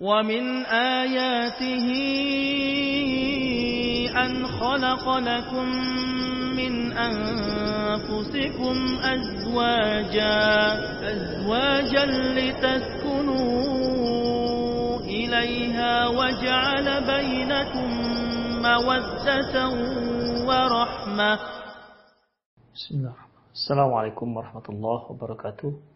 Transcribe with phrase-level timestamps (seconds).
[0.00, 1.88] ومن آياته
[4.12, 5.66] أن خلق لكم
[6.56, 10.36] من أنفسكم أزواجا
[11.12, 12.04] أزواجا
[12.36, 13.46] لتسكنوا
[15.00, 17.88] إليها وجعل بينكم
[18.62, 19.54] مودة
[20.48, 21.38] ورحمة.
[22.74, 23.16] بسم الله
[23.52, 25.95] السلام عليكم ورحمة الله وبركاته.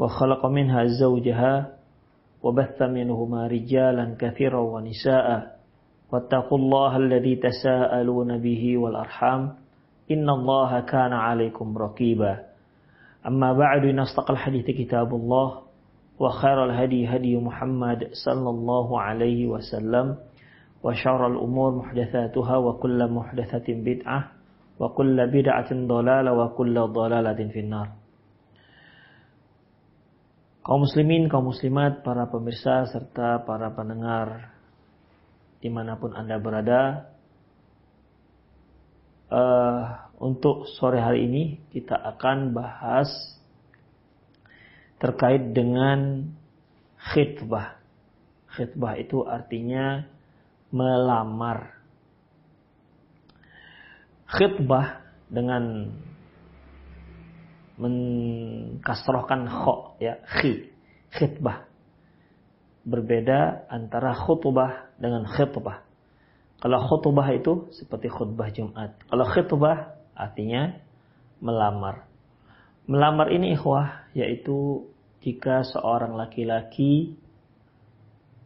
[0.00, 1.76] وخلق منها زوجها
[2.42, 5.56] وبث منهما رجالا كثيرا ونساء.
[6.12, 9.42] واتقوا الله الذي تساءلون به والأرحام.
[10.10, 12.38] إن الله كان عليكم رقيبا.
[13.26, 15.48] أما بعد نستقل الحديث كتاب الله.
[16.20, 20.16] وخير الهدي هدي محمد صلى الله عليه وسلم.
[20.82, 24.20] وشر الأمور محدثاتها وكل محدثة بدعة
[24.80, 27.99] وكل بدعة ضلالة وكل ضلالة في النار.
[30.70, 34.54] Kaum muslimin, kaum muslimat, para pemirsa serta para pendengar
[35.58, 37.10] di mana pun anda berada,
[39.34, 43.10] uh, untuk sore hari ini kita akan bahas
[45.02, 46.30] terkait dengan
[47.02, 47.82] khitbah.
[48.54, 50.06] Khitbah itu artinya
[50.70, 51.82] melamar.
[54.30, 55.90] Khitbah dengan
[57.80, 60.68] mengkasrohkan kho ya khi
[61.16, 61.64] khitbah.
[62.84, 65.84] Berbeda antara khutbah dengan khitbah.
[66.60, 69.00] Kalau khutbah itu seperti khutbah Jumat.
[69.08, 70.76] Kalau khitbah artinya
[71.40, 72.04] melamar.
[72.84, 74.84] Melamar ini ikhwah yaitu
[75.24, 77.16] jika seorang laki-laki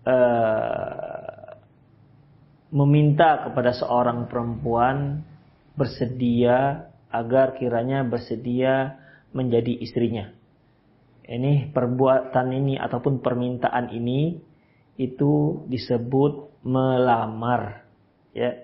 [0.07, 1.59] uh,
[2.75, 5.23] meminta kepada seorang perempuan
[5.79, 9.04] bersedia agar kiranya bersedia
[9.35, 10.31] menjadi istrinya.
[11.25, 14.39] Ini perbuatan ini ataupun permintaan ini
[14.95, 17.85] itu disebut melamar.
[18.33, 18.63] Ya.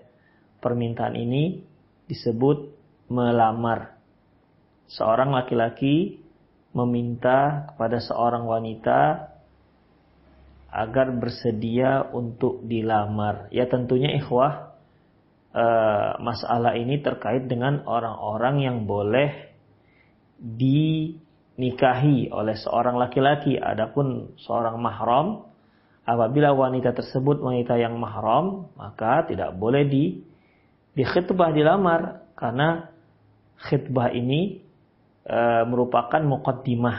[0.61, 1.65] Permintaan ini
[2.07, 2.71] disebut
[3.09, 3.97] melamar.
[4.93, 6.21] Seorang laki-laki
[6.71, 9.31] meminta kepada seorang wanita
[10.71, 13.51] agar bersedia untuk dilamar.
[13.51, 14.77] Ya tentunya ikhwah
[15.51, 19.50] eh, masalah ini terkait dengan orang-orang yang boleh
[20.41, 25.45] dinikahi oleh seorang laki-laki adapun seorang mahram
[26.09, 30.25] apabila wanita tersebut wanita yang mahram maka tidak boleh di
[30.97, 32.89] di khitbah dilamar karena
[33.69, 34.65] khitbah ini
[35.29, 36.99] e, merupakan muqaddimah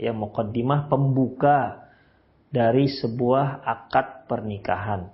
[0.00, 1.88] ya muqaddimah pembuka
[2.48, 5.12] dari sebuah akad pernikahan.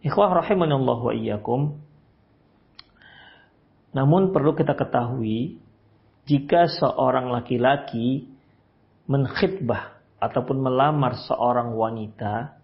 [0.00, 1.76] Ikhwah rahimanallah wa iyyakum.
[3.92, 5.60] Namun perlu kita ketahui
[6.26, 8.26] jika seorang laki-laki
[9.06, 12.58] menkhidbah ataupun melamar seorang wanita,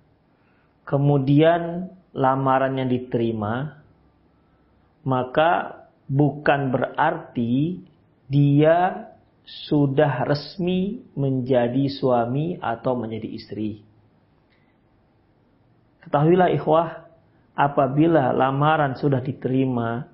[0.83, 3.81] kemudian lamarannya diterima,
[5.07, 7.81] maka bukan berarti
[8.27, 9.09] dia
[9.43, 13.83] sudah resmi menjadi suami atau menjadi istri.
[16.03, 17.07] Ketahuilah ikhwah,
[17.55, 20.12] apabila lamaran sudah diterima,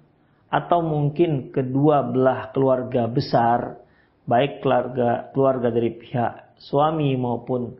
[0.48, 3.80] atau mungkin kedua belah keluarga besar,
[4.24, 7.76] baik keluarga keluarga dari pihak suami maupun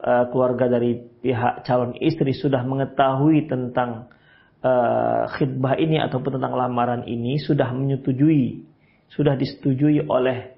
[0.00, 4.12] uh, keluarga dari pihak calon istri sudah mengetahui tentang
[4.60, 8.64] uh, khidbah ini ataupun tentang lamaran ini sudah menyetujui,
[9.08, 10.52] sudah disetujui oleh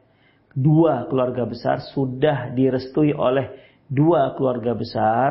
[0.55, 3.55] dua keluarga besar, sudah direstui oleh
[3.87, 5.31] dua keluarga besar.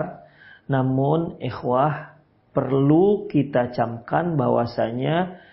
[0.64, 2.16] Namun ikhwah
[2.56, 5.44] perlu kita camkan bahwasanya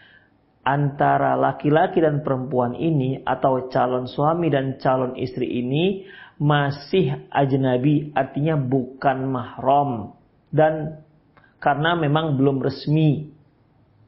[0.61, 6.05] antara laki-laki dan perempuan ini atau calon suami dan calon istri ini
[6.41, 10.17] masih ajnabi artinya bukan mahram
[10.51, 11.05] dan
[11.61, 13.31] karena memang belum resmi.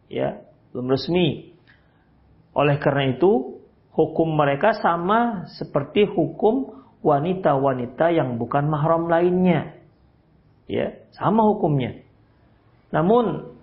[0.09, 1.53] Ya, belum resmi.
[2.53, 3.61] Oleh karena itu,
[3.93, 9.77] hukum mereka sama seperti hukum wanita-wanita yang bukan mahram lainnya.
[10.67, 12.01] Ya, sama hukumnya.
[12.93, 13.57] Namun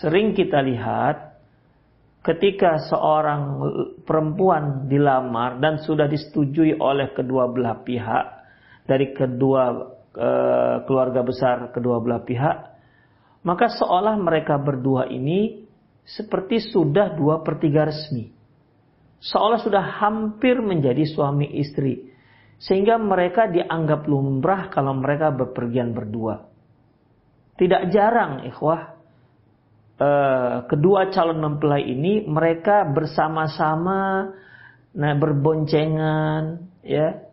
[0.00, 1.37] sering kita lihat
[2.28, 3.56] ketika seorang
[4.04, 8.24] perempuan dilamar dan sudah disetujui oleh kedua belah pihak
[8.84, 9.64] dari kedua
[10.12, 12.56] uh, keluarga besar kedua belah pihak,
[13.48, 15.64] maka seolah mereka berdua ini
[16.04, 18.28] seperti sudah dua per tiga resmi.
[19.24, 22.12] Seolah sudah hampir menjadi suami istri.
[22.58, 26.42] Sehingga mereka dianggap lumrah kalau mereka berpergian berdua.
[27.54, 28.97] Tidak jarang ikhwah
[29.98, 34.30] eh, kedua calon mempelai ini mereka bersama-sama
[34.98, 37.28] nah berboncengan ya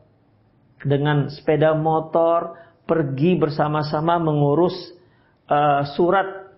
[0.86, 4.78] dengan sepeda motor pergi bersama-sama mengurus
[5.50, 6.54] uh, surat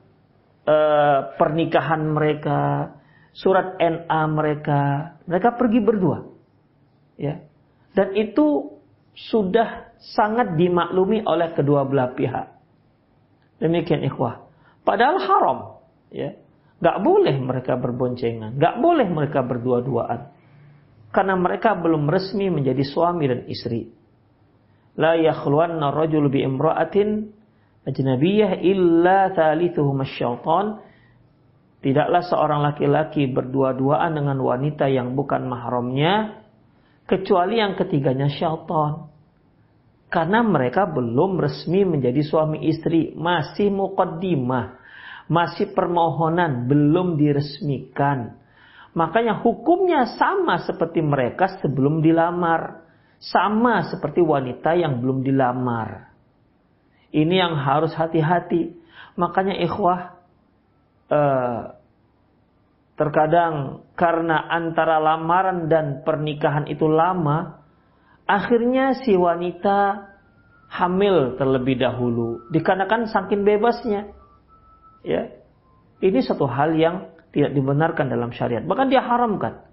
[0.67, 2.93] uh, pernikahan mereka,
[3.31, 4.81] surat NA mereka.
[5.25, 6.27] Mereka pergi berdua.
[7.15, 7.41] Ya.
[7.95, 8.77] Dan itu
[9.17, 12.53] sudah sangat dimaklumi oleh kedua belah pihak.
[13.57, 14.45] Demikian ikhwah.
[14.85, 15.59] Padahal haram,
[16.11, 16.35] ya.
[16.77, 20.29] Gak boleh mereka berboncengan, gak boleh mereka berdua-duaan.
[21.09, 23.89] Karena mereka belum resmi menjadi suami dan istri.
[24.97, 27.33] La yakhluwanna rajul bi imra'atin
[27.85, 30.85] ajnabiyah illa thalithuhum syaitan.
[31.81, 36.45] Tidaklah seorang laki-laki berdua-duaan dengan wanita yang bukan mahramnya
[37.09, 39.09] kecuali yang ketiganya syaitan.
[40.07, 44.79] Karena mereka belum resmi menjadi suami istri, masih muqaddimah,
[45.27, 48.39] masih permohonan, belum diresmikan.
[48.97, 52.87] Makanya hukumnya sama seperti mereka sebelum dilamar.
[53.17, 56.13] Sama seperti wanita yang belum dilamar.
[57.09, 58.77] Ini yang harus hati-hati.
[59.17, 60.21] Makanya ikhwah,
[61.09, 61.61] eh,
[62.93, 67.57] terkadang karena antara lamaran dan pernikahan itu lama,
[68.27, 70.03] Akhirnya si wanita
[70.67, 74.11] hamil terlebih dahulu dikarenakan saking bebasnya.
[75.07, 75.31] Ya.
[76.03, 78.67] Ini satu hal yang tidak dibenarkan dalam syariat.
[78.67, 79.63] Bahkan dia haramkan.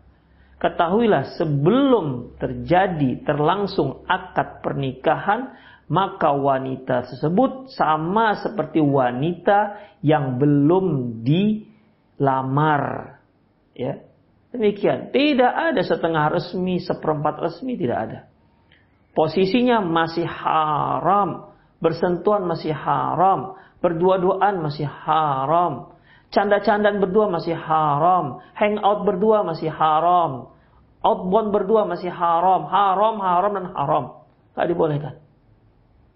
[0.62, 5.52] Ketahuilah sebelum terjadi terlangsung akad pernikahan
[5.90, 12.84] maka wanita tersebut sama seperti wanita yang belum dilamar.
[13.76, 14.00] Ya.
[14.54, 15.10] Demikian.
[15.10, 18.18] Tidak ada setengah resmi, seperempat resmi tidak ada.
[19.12, 21.50] Posisinya masih haram.
[21.82, 23.58] Bersentuhan masih haram.
[23.84, 25.92] Berdua-duaan masih haram.
[26.32, 28.40] Canda-candaan berdua masih haram.
[28.56, 30.48] Hangout berdua masih haram.
[31.04, 32.64] Outbound berdua masih haram.
[32.64, 34.04] Haram, haram, dan haram.
[34.56, 35.14] Gak dibolehkan.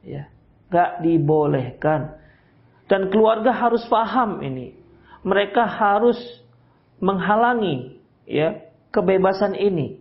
[0.01, 0.33] Ya.
[0.73, 2.17] Gak dibolehkan.
[2.89, 4.73] Dan keluarga harus paham ini.
[5.29, 6.17] Mereka harus
[7.05, 8.65] menghalangi ya
[8.97, 10.01] kebebasan ini.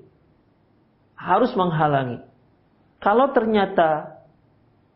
[1.19, 2.23] Harus menghalangi.
[3.03, 4.16] Kalau ternyata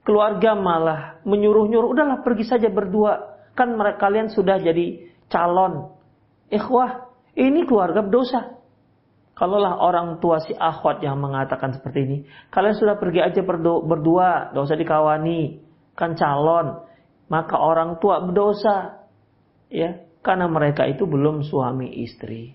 [0.01, 3.37] keluarga malah menyuruh-nyuruh, udahlah pergi saja berdua.
[3.53, 5.91] Kan mereka kalian sudah jadi calon.
[6.51, 8.59] Ikhwah, ini keluarga berdosa.
[9.31, 12.17] Kalaulah orang tua si akhwat yang mengatakan seperti ini,
[12.53, 15.63] kalian sudah pergi aja berdua, gak usah dikawani,
[15.97, 16.85] kan calon.
[17.31, 19.07] Maka orang tua berdosa,
[19.71, 22.53] ya, karena mereka itu belum suami istri.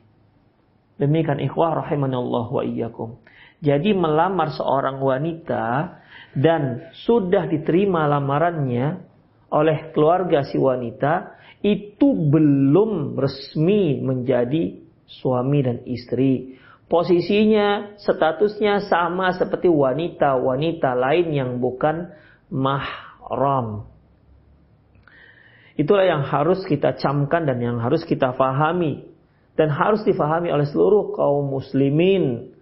[0.97, 3.21] Demikian ikhwah rahimanallah wa iyyakum.
[3.61, 5.97] Jadi melamar seorang wanita
[6.37, 9.01] dan sudah diterima lamarannya
[9.49, 11.33] oleh keluarga si wanita
[11.65, 14.77] itu belum resmi menjadi
[15.09, 16.61] suami dan istri.
[16.87, 22.15] Posisinya, statusnya sama seperti wanita-wanita lain yang bukan
[22.53, 23.91] mahram.
[25.75, 29.09] Itulah yang harus kita camkan dan yang harus kita fahami.
[29.57, 32.53] Dan harus difahami oleh seluruh kaum muslimin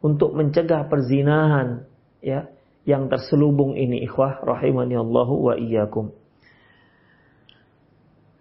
[0.00, 1.84] untuk mencegah perzinahan
[2.24, 2.48] ya
[2.88, 6.08] yang terselubung ini ikhwah rahimani Allahu wa iyyakum.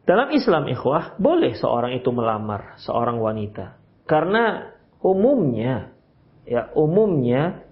[0.08, 3.76] Dalam Islam ikhwah boleh seorang itu melamar seorang wanita
[4.08, 4.72] karena
[5.04, 5.92] umumnya
[6.48, 7.68] ya umumnya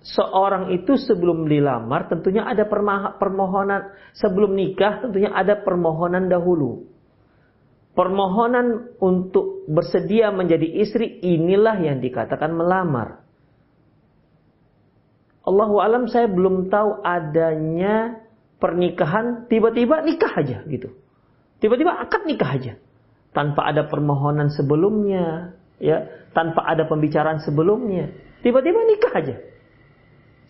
[0.00, 2.64] seorang itu sebelum dilamar tentunya ada
[3.20, 6.88] permohonan sebelum nikah tentunya ada permohonan dahulu
[7.98, 13.26] permohonan untuk bersedia menjadi istri inilah yang dikatakan melamar.
[15.48, 18.20] Allahu alam saya belum tahu adanya
[18.60, 20.92] pernikahan tiba-tiba nikah aja gitu.
[21.64, 22.72] Tiba-tiba akad nikah aja.
[23.32, 28.12] Tanpa ada permohonan sebelumnya, ya, tanpa ada pembicaraan sebelumnya.
[28.44, 29.36] Tiba-tiba nikah aja.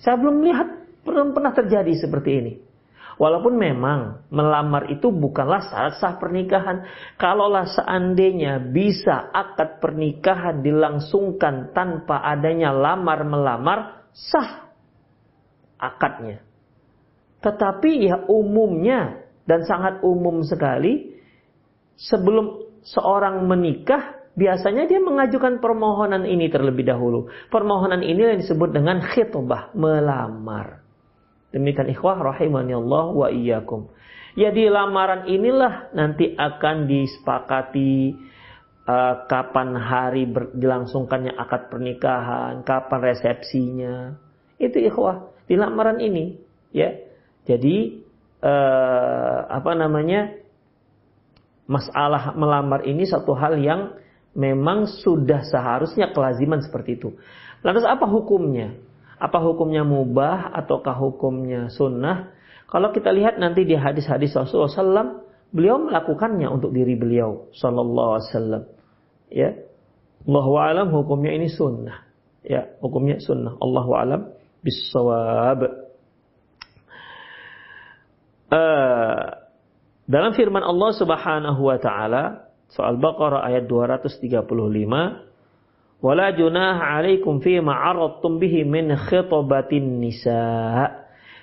[0.02, 0.68] Saya belum lihat
[1.06, 2.52] belum pernah terjadi seperti ini.
[3.18, 6.86] Walaupun memang melamar itu bukanlah syarat sah pernikahan.
[7.18, 14.67] Kalaulah seandainya bisa akad pernikahan dilangsungkan tanpa adanya lamar-melamar, sah
[15.78, 16.42] akadnya.
[17.38, 21.14] Tetapi ya umumnya dan sangat umum sekali
[21.96, 27.30] sebelum seorang menikah biasanya dia mengajukan permohonan ini terlebih dahulu.
[27.50, 30.82] Permohonan ini yang disebut dengan khitbah, melamar.
[31.50, 33.88] Demikian ikhwah rahimani Allah wa iyyakum.
[34.38, 38.14] Ya di lamaran inilah nanti akan disepakati
[38.86, 43.94] uh, kapan hari ber, dilangsungkannya akad pernikahan, kapan resepsinya.
[44.60, 46.36] Itu ikhwah di lamaran ini,
[46.70, 46.92] ya.
[47.48, 48.04] Jadi
[48.44, 50.36] uh, apa namanya?
[51.68, 53.92] Masalah melamar ini satu hal yang
[54.32, 57.12] memang sudah seharusnya kelaziman seperti itu.
[57.60, 58.72] Lantas apa hukumnya?
[59.20, 62.32] Apa hukumnya mubah ataukah hukumnya sunnah?
[62.72, 68.28] Kalau kita lihat nanti di hadis-hadis Rasulullah SAW, beliau melakukannya untuk diri beliau Sallallahu Alaihi
[68.30, 68.62] Wasallam.
[69.28, 69.50] Ya,
[70.28, 72.04] Allah alam hukumnya ini sunnah.
[72.44, 73.56] Ya, hukumnya sunnah.
[73.58, 74.22] Allah alam
[74.68, 75.88] bisawab.
[78.48, 79.24] Uh,
[80.04, 84.44] dalam firman Allah Subhanahu wa taala soal Baqarah ayat 235
[85.98, 90.86] Wala junah alaikum fi ma'aradtum bihi min khitabatin nisa.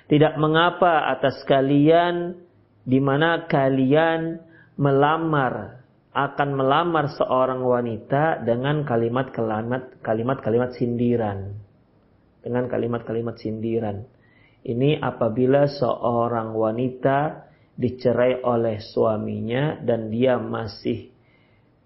[0.08, 2.40] Tidak mengapa atas kalian
[2.80, 4.40] di mana kalian
[4.80, 5.84] melamar
[6.16, 11.65] akan melamar seorang wanita dengan kalimat-kalimat kalimat-kalimat sindiran.
[12.46, 14.06] Dengan kalimat-kalimat sindiran.
[14.62, 21.10] Ini apabila seorang wanita dicerai oleh suaminya dan dia masih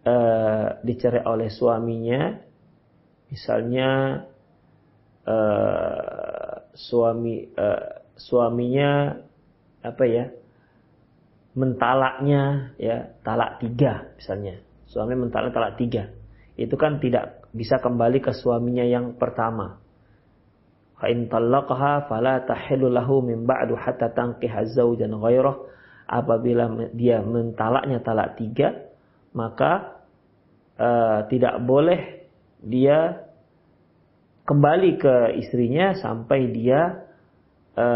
[0.05, 2.37] uh, dicerai oleh suaminya
[3.31, 4.21] Misalnya
[5.23, 7.87] uh, suami uh,
[8.19, 9.15] suaminya
[9.81, 10.27] apa ya
[11.55, 14.59] mentalaknya ya talak tiga misalnya.
[14.91, 16.11] Suami mentalak talak tiga.
[16.59, 19.79] Itu kan tidak bisa kembali ke suaminya yang pertama
[21.01, 25.57] fa in talaqaha fala tahillu lahu min ba'du hatta tanqiha zawjan ghairah
[26.07, 28.93] apabila dia mentalaknya talak tiga
[29.33, 30.05] maka
[30.77, 32.29] uh, tidak boleh
[32.61, 33.31] dia
[34.51, 37.07] kembali ke istrinya sampai dia
[37.79, 37.87] e,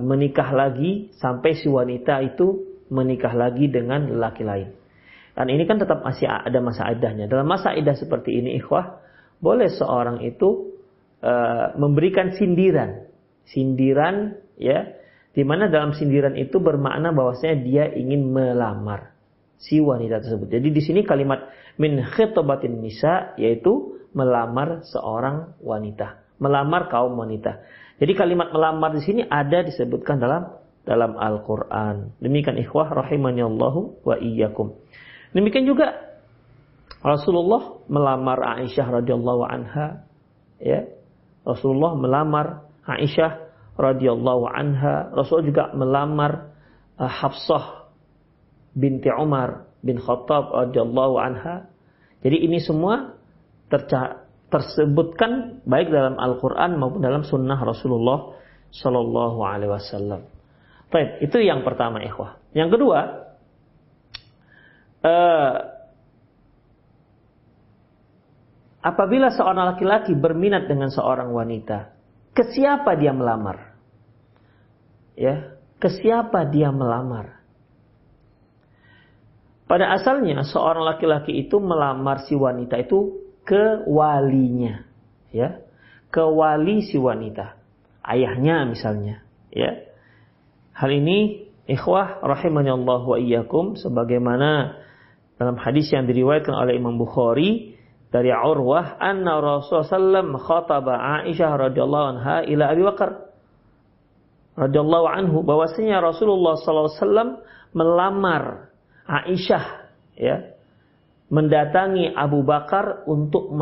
[0.00, 4.72] menikah lagi sampai si wanita itu menikah lagi dengan lelaki lain.
[5.36, 7.28] Dan ini kan tetap masih ada masa idahnya.
[7.28, 8.98] Dalam masa idah seperti ini ikhwah,
[9.38, 10.77] boleh seorang itu
[11.22, 11.32] e,
[11.76, 13.06] memberikan sindiran.
[13.48, 14.98] Sindiran ya,
[15.32, 19.14] di mana dalam sindiran itu bermakna bahwasanya dia ingin melamar
[19.58, 20.50] si wanita tersebut.
[20.50, 27.62] Jadi di sini kalimat min khitabatin nisa yaitu melamar seorang wanita, melamar kaum wanita.
[27.98, 32.16] Jadi kalimat melamar di sini ada disebutkan dalam dalam Al-Qur'an.
[32.22, 34.72] Demikian ikhwah rahimani Allahu wa iyyakum.
[35.36, 35.92] Demikian juga
[37.04, 40.08] Rasulullah melamar Aisyah radhiyallahu anha
[40.58, 40.88] ya.
[41.48, 43.48] Rasulullah melamar Aisyah
[43.80, 45.08] radhiyallahu anha.
[45.16, 46.52] Rasul juga melamar
[47.00, 47.88] uh, Hafsah
[48.76, 51.64] binti Umar bin Khattab radhiyallahu anha.
[52.20, 53.16] Jadi ini semua
[54.52, 58.36] tersebutkan baik dalam Al-Quran maupun dalam Sunnah Rasulullah
[58.74, 60.20] Shallallahu Alaihi Wasallam.
[60.88, 62.40] Baik, itu yang pertama, ikhwah.
[62.56, 63.00] Yang kedua,
[65.04, 65.77] uh,
[68.82, 71.94] apabila seorang laki-laki berminat dengan seorang wanita,
[72.34, 73.74] ke siapa dia melamar?
[75.18, 77.42] Ya, ke siapa dia melamar?
[79.68, 84.86] Pada asalnya seorang laki-laki itu melamar si wanita itu ke walinya,
[85.28, 85.60] ya,
[86.08, 87.58] ke wali si wanita,
[88.00, 89.20] ayahnya misalnya,
[89.52, 89.84] ya.
[90.72, 94.80] Hal ini ikhwah rahimani Allah wa iyyakum sebagaimana
[95.36, 97.77] dalam hadis yang diriwayatkan oleh Imam Bukhari
[98.08, 103.10] dari Urwah anna Rasulullah sallam khataba Aisyah radhiyallahu anha ila Abi Bakar
[104.58, 107.28] radhiyallahu anhu bahwasanya Rasulullah sallallahu alaihi wasallam
[107.76, 108.44] melamar
[109.06, 109.64] Aisyah
[110.16, 110.36] ya
[111.28, 113.52] mendatangi Abu Bakar untuk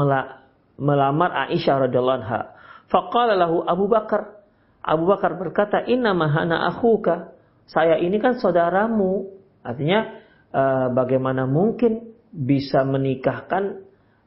[0.79, 2.55] melamar Aisyah radhiyallahu anha.
[2.87, 4.39] Faqala lahu Abu Bakar.
[4.87, 7.35] Abu Bakar berkata, "Inna mahana akhuka."
[7.67, 9.27] Saya ini kan saudaramu.
[9.67, 10.23] Artinya
[10.55, 13.86] uh, bagaimana mungkin bisa menikahkan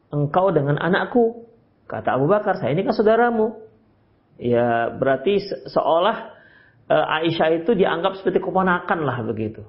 [0.10, 1.46] engkau dengan anakku?
[1.90, 3.58] Kata Abu Bakar, "Saya ini kan saudaramu."
[4.40, 6.32] Ya, berarti seolah
[6.88, 9.68] uh, Aisyah itu dianggap seperti keponakan lah begitu.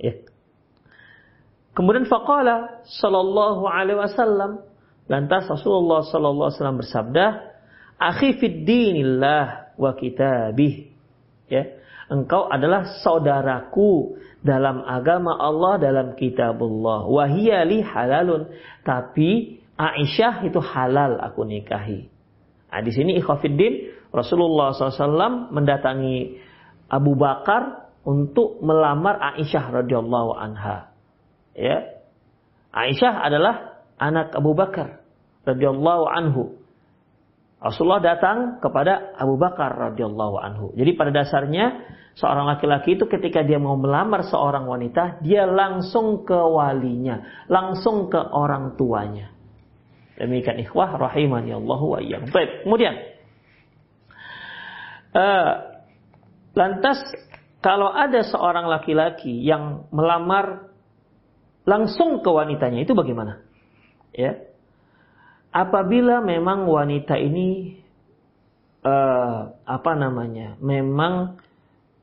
[0.00, 0.18] Ya.
[1.76, 4.66] Kemudian faqala sallallahu alaihi wasallam
[5.06, 7.26] lantas Rasulullah sallallahu alaihi wasallam bersabda,
[8.00, 10.90] "Akhi fid dinillah wa kitabih."
[11.46, 11.78] Ya.
[12.08, 17.04] Engkau adalah saudaraku dalam agama Allah dalam kitabullah.
[17.04, 18.48] Wahiyali halalun.
[18.80, 22.10] Tapi Aisyah itu halal aku nikahi.
[22.68, 26.34] Nah, di sini ikhwafiddin Rasulullah SAW mendatangi
[26.90, 30.90] Abu Bakar untuk melamar Aisyah radhiyallahu anha.
[31.54, 32.02] Ya.
[32.74, 35.00] Aisyah adalah anak Abu Bakar
[35.46, 36.58] radhiyallahu anhu.
[37.58, 40.66] Rasulullah datang kepada Abu Bakar radhiyallahu anhu.
[40.74, 41.86] Jadi pada dasarnya
[42.18, 48.18] seorang laki-laki itu ketika dia mau melamar seorang wanita, dia langsung ke walinya, langsung ke
[48.18, 49.37] orang tuanya.
[50.18, 52.28] Demikian ikhwah rahimani Allah wa iyyakum.
[52.34, 52.94] Baik, kemudian
[55.14, 55.50] uh,
[56.58, 56.98] lantas
[57.62, 60.74] kalau ada seorang laki-laki yang melamar
[61.62, 63.46] langsung ke wanitanya itu bagaimana?
[64.10, 64.48] Ya
[65.52, 67.80] apabila memang wanita ini
[68.84, 71.40] uh, apa namanya memang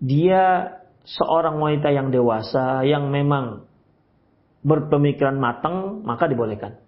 [0.02, 3.70] dia seorang wanita yang dewasa yang memang
[4.66, 6.82] berpemikiran matang maka dibolehkan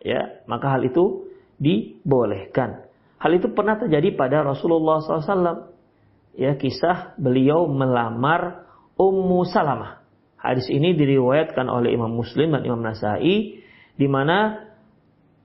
[0.00, 1.30] ya maka hal itu
[1.60, 2.88] dibolehkan.
[3.20, 5.76] Hal itu pernah terjadi pada Rasulullah SAW
[6.34, 8.64] ya kisah beliau melamar
[8.96, 10.00] Ummu Salamah.
[10.40, 13.60] Hadis ini diriwayatkan oleh Imam Muslim dan Imam Nasai
[13.96, 14.68] di mana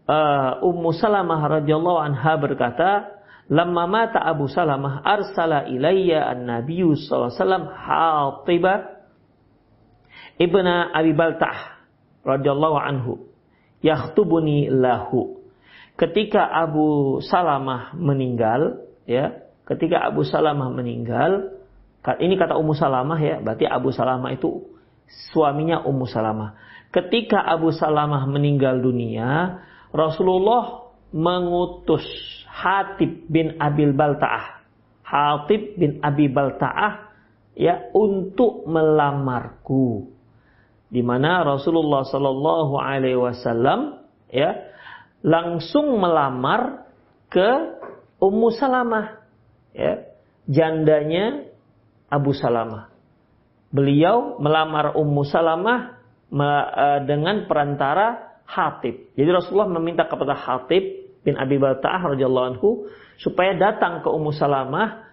[0.07, 3.11] uh, Ummu Salamah radhiyallahu anha berkata,
[3.51, 8.73] "Lamma mata Abu Salamah arsala ilayya an-nabiy sallallahu alaihi wasallam Hatiba
[10.39, 11.83] ibna Abi Baltah
[12.23, 13.34] radhiyallahu anhu
[13.85, 15.45] yakhtubuni lahu."
[15.95, 21.55] Ketika Abu Salamah meninggal, ya, ketika Abu Salamah meninggal,
[22.19, 24.65] ini kata Ummu Salamah ya, berarti Abu Salamah itu
[25.31, 26.57] suaminya Ummu Salamah.
[26.93, 32.03] Ketika Abu Salamah meninggal dunia, Rasulullah mengutus
[32.51, 34.63] Hatib bin Abil Balta'ah.
[35.05, 37.11] Hatib bin Abi Balta'ah
[37.55, 40.14] ya untuk melamarku.
[40.95, 43.99] Di mana Rasulullah Shallallahu Alaihi Wasallam
[44.31, 44.71] ya
[45.19, 46.87] langsung melamar
[47.27, 47.75] ke
[48.23, 49.19] Ummu Salamah
[49.75, 50.07] ya
[50.47, 51.51] jandanya
[52.07, 52.95] Abu Salamah.
[53.75, 55.99] Beliau melamar Ummu Salamah
[56.31, 59.11] eh, dengan perantara Hatib.
[59.19, 62.87] Jadi Rasulullah meminta kepada Hatib bin Abi Balta'ah radhiyallahu anhu
[63.19, 65.11] supaya datang ke Ummu Salamah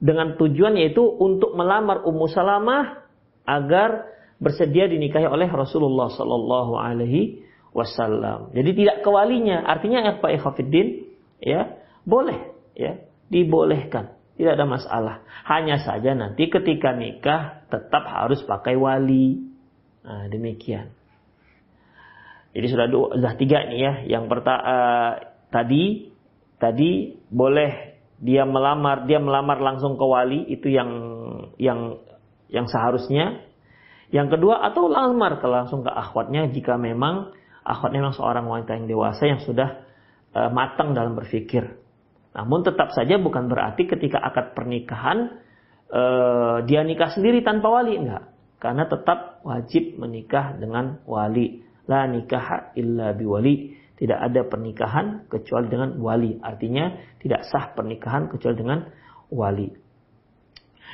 [0.00, 3.04] dengan tujuan yaitu untuk melamar Ummu Salamah
[3.44, 7.42] agar bersedia dinikahi oleh Rasulullah sallallahu alaihi
[7.74, 8.54] wasallam.
[8.54, 11.06] Jadi tidak kewalinya, artinya apa ikhwatiddin?
[11.38, 14.18] Ya, boleh ya, dibolehkan.
[14.38, 15.26] Tidak ada masalah.
[15.50, 19.50] Hanya saja nanti ketika nikah tetap harus pakai wali.
[20.06, 20.94] Nah, demikian.
[22.54, 23.92] Jadi sudah dua, sudah tiga nih ya.
[24.18, 25.12] Yang pertama uh,
[25.50, 26.14] tadi
[26.58, 30.90] tadi boleh dia melamar dia melamar langsung ke wali itu yang
[31.58, 31.98] yang
[32.46, 33.42] yang seharusnya.
[34.08, 38.88] Yang kedua atau lamar ke langsung ke akhwatnya jika memang akhwatnya memang seorang wanita yang
[38.88, 39.84] dewasa yang sudah
[40.32, 41.76] uh, matang dalam berpikir.
[42.32, 45.42] Namun tetap saja bukan berarti ketika akad pernikahan
[45.92, 48.32] uh, dia nikah sendiri tanpa wali enggak.
[48.58, 53.76] Karena tetap wajib menikah dengan wali la nikaha illa biwali.
[53.98, 56.38] Tidak ada pernikahan kecuali dengan wali.
[56.38, 58.86] Artinya tidak sah pernikahan kecuali dengan
[59.26, 59.74] wali.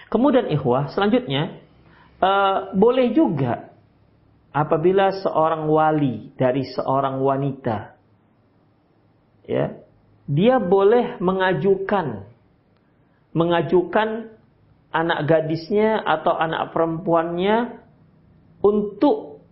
[0.09, 1.64] Kemudian ikhwah, selanjutnya
[2.25, 3.77] uh, boleh juga
[4.57, 7.93] apabila seorang wali dari seorang wanita
[9.45, 9.77] ya,
[10.25, 12.25] dia boleh mengajukan
[13.35, 14.31] mengajukan
[14.95, 17.83] anak gadisnya atau anak perempuannya
[18.63, 19.43] untuk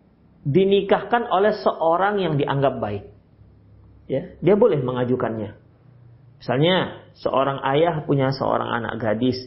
[0.46, 3.04] dinikahkan oleh seorang yang dianggap baik.
[4.06, 5.58] Ya, dia boleh mengajukannya.
[6.38, 9.38] Misalnya, seorang ayah punya seorang anak gadis.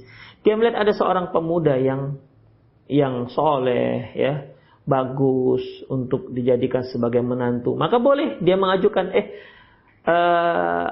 [0.43, 2.19] Dia melihat ada seorang pemuda yang
[2.85, 4.33] yang soleh, ya,
[4.85, 7.73] bagus untuk dijadikan sebagai menantu.
[7.73, 9.25] Maka boleh dia mengajukan, eh,
[10.05, 10.87] uh,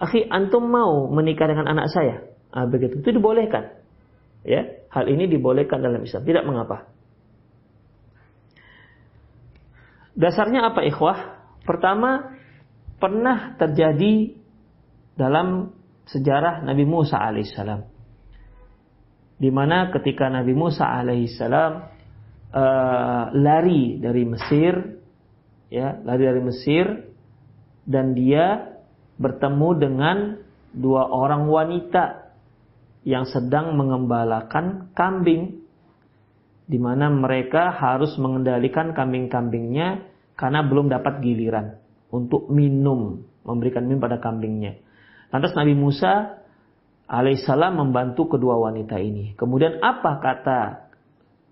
[0.00, 2.24] akhi, antum mau menikah dengan anak saya?
[2.52, 3.00] Ah, begitu.
[3.00, 3.80] Itu dibolehkan.
[4.42, 6.24] Ya, hal ini dibolehkan dalam Islam.
[6.24, 6.88] Tidak mengapa.
[10.12, 11.40] Dasarnya apa ikhwah?
[11.64, 12.36] Pertama,
[13.00, 14.36] pernah terjadi
[15.16, 15.72] dalam
[16.08, 17.91] sejarah Nabi Musa alaihissalam.
[19.42, 21.72] Di mana ketika Nabi Musa alaihissalam
[22.54, 25.02] uh, lari dari Mesir,
[25.66, 26.86] ya, lari dari Mesir,
[27.82, 28.70] dan dia
[29.18, 30.16] bertemu dengan
[30.70, 32.30] dua orang wanita
[33.02, 35.58] yang sedang mengembalakan kambing
[36.70, 40.06] di mana mereka harus mengendalikan kambing-kambingnya
[40.38, 41.82] karena belum dapat giliran
[42.14, 44.78] untuk minum, memberikan minum pada kambingnya.
[45.34, 46.41] Lantas Nabi Musa
[47.12, 49.36] alaihissalam membantu kedua wanita ini.
[49.36, 50.60] Kemudian apa kata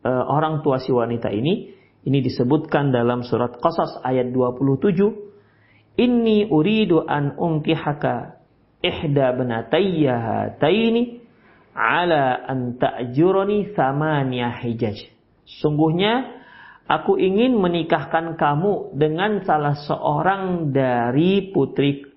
[0.00, 1.76] e, orang tua si wanita ini?
[2.00, 6.00] Ini disebutkan dalam surat Qasas ayat 27.
[6.00, 8.40] Inni uridu an unkihaka
[8.80, 11.20] ihda benatayya hataini
[11.76, 14.96] ala an ta'jurani thamaniyah hijaj.
[15.60, 16.40] Sungguhnya
[16.88, 22.08] aku ingin menikahkan kamu dengan salah seorang dari putri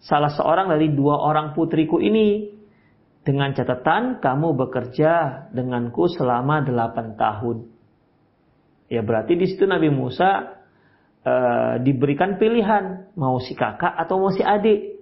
[0.00, 2.59] salah seorang dari dua orang putriku ini
[3.20, 7.68] dengan catatan kamu bekerja denganku selama delapan tahun.
[8.90, 10.60] Ya berarti di situ Nabi Musa
[11.22, 11.34] e,
[11.84, 14.98] diberikan pilihan mau si kakak atau mau si adik.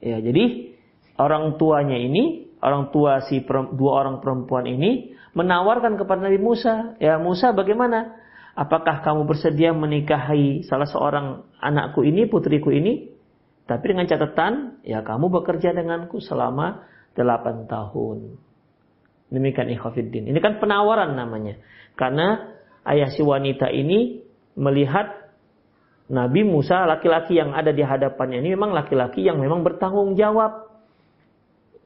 [0.00, 0.74] Ya jadi
[1.20, 3.44] orang tuanya ini, orang tua si
[3.76, 8.18] dua orang perempuan ini menawarkan kepada Nabi Musa, ya Musa bagaimana?
[8.58, 13.14] Apakah kamu bersedia menikahi salah seorang anakku ini, putriku ini?
[13.70, 16.82] Tapi dengan catatan, ya kamu bekerja denganku selama
[17.18, 18.38] delapan tahun.
[19.34, 20.30] Demikian ikhwafiddin.
[20.30, 21.58] Ini kan penawaran namanya.
[21.98, 22.54] Karena
[22.86, 24.22] ayah si wanita ini
[24.54, 25.28] melihat
[26.08, 30.72] Nabi Musa laki-laki yang ada di hadapannya ini memang laki-laki yang memang bertanggung jawab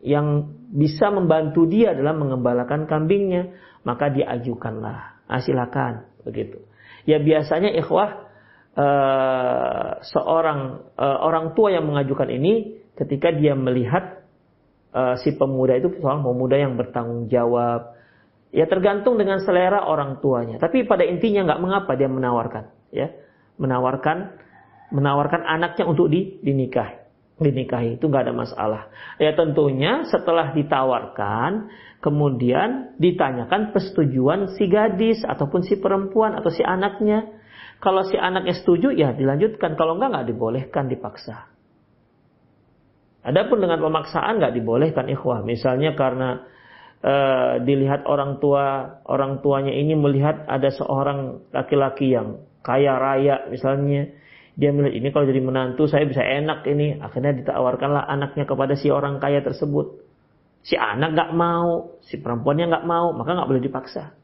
[0.03, 3.51] yang bisa membantu dia dalam mengembalakan kambingnya
[3.83, 6.63] maka diajukanlah ah, silakan begitu
[7.03, 8.31] ya biasanya ikhwah
[8.79, 14.22] uh, seorang uh, orang tua yang mengajukan ini ketika dia melihat
[14.93, 17.93] uh, si pemuda itu seorang pemuda yang bertanggung jawab
[18.53, 20.61] Ya tergantung dengan selera orang tuanya.
[20.61, 23.09] Tapi pada intinya nggak mengapa dia menawarkan, ya,
[23.57, 24.37] menawarkan
[24.93, 27.01] menawarkan anaknya untuk di, dinikahi.
[27.41, 28.83] Dinikahi itu nggak ada masalah.
[29.17, 31.73] Ya tentunya setelah ditawarkan,
[32.05, 37.25] kemudian ditanyakan persetujuan si gadis ataupun si perempuan atau si anaknya.
[37.81, 39.81] Kalau si anaknya setuju, ya dilanjutkan.
[39.81, 41.52] Kalau enggak, nggak dibolehkan dipaksa.
[43.23, 45.47] Adapun dengan pemaksaan nggak dibolehkan ikhwah.
[45.47, 46.43] Misalnya karena
[47.07, 54.11] uh, dilihat orang tua orang tuanya ini melihat ada seorang laki-laki yang kaya raya misalnya.
[54.53, 56.99] Dia melihat ini kalau jadi menantu saya bisa enak ini.
[56.99, 60.03] Akhirnya ditawarkanlah anaknya kepada si orang kaya tersebut.
[60.67, 64.19] Si anak nggak mau si perempuannya nggak mau maka nggak boleh dipaksa.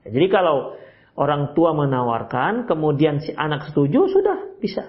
[0.00, 0.80] Jadi kalau
[1.20, 4.88] orang tua menawarkan kemudian si anak setuju sudah bisa.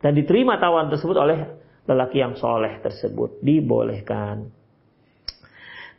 [0.00, 4.50] Dan diterima tawaran tersebut oleh lelaki yang soleh tersebut dibolehkan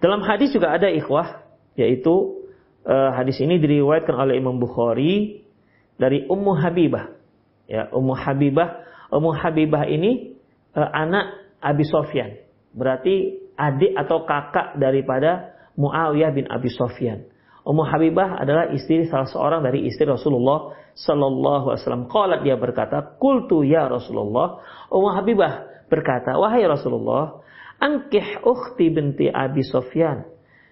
[0.06, 1.48] dalam hadis juga ada ikhwah,
[1.80, 2.46] yaitu
[2.84, 5.42] uh, hadis ini diriwayatkan oleh Imam Bukhari
[5.96, 7.16] dari Ummu Habibah.
[7.66, 10.36] Ya, Ummu Habibah, Ummu Habibah ini
[10.76, 12.44] uh, anak Abi Sofyan.
[12.76, 17.26] Berarti adik atau kakak daripada Muawiyah bin Abi Sofyan.
[17.66, 22.06] Ummu Habibah adalah istri salah seorang dari istri Rasulullah Sallallahu Alaihi Wasallam.
[22.12, 24.62] Qalat dia berkata, Kultu ya Rasulullah.
[24.94, 27.46] Ummu Habibah berkata, wahai Rasulullah,
[27.76, 30.24] Angkih ukhti binti Abi Sofyan.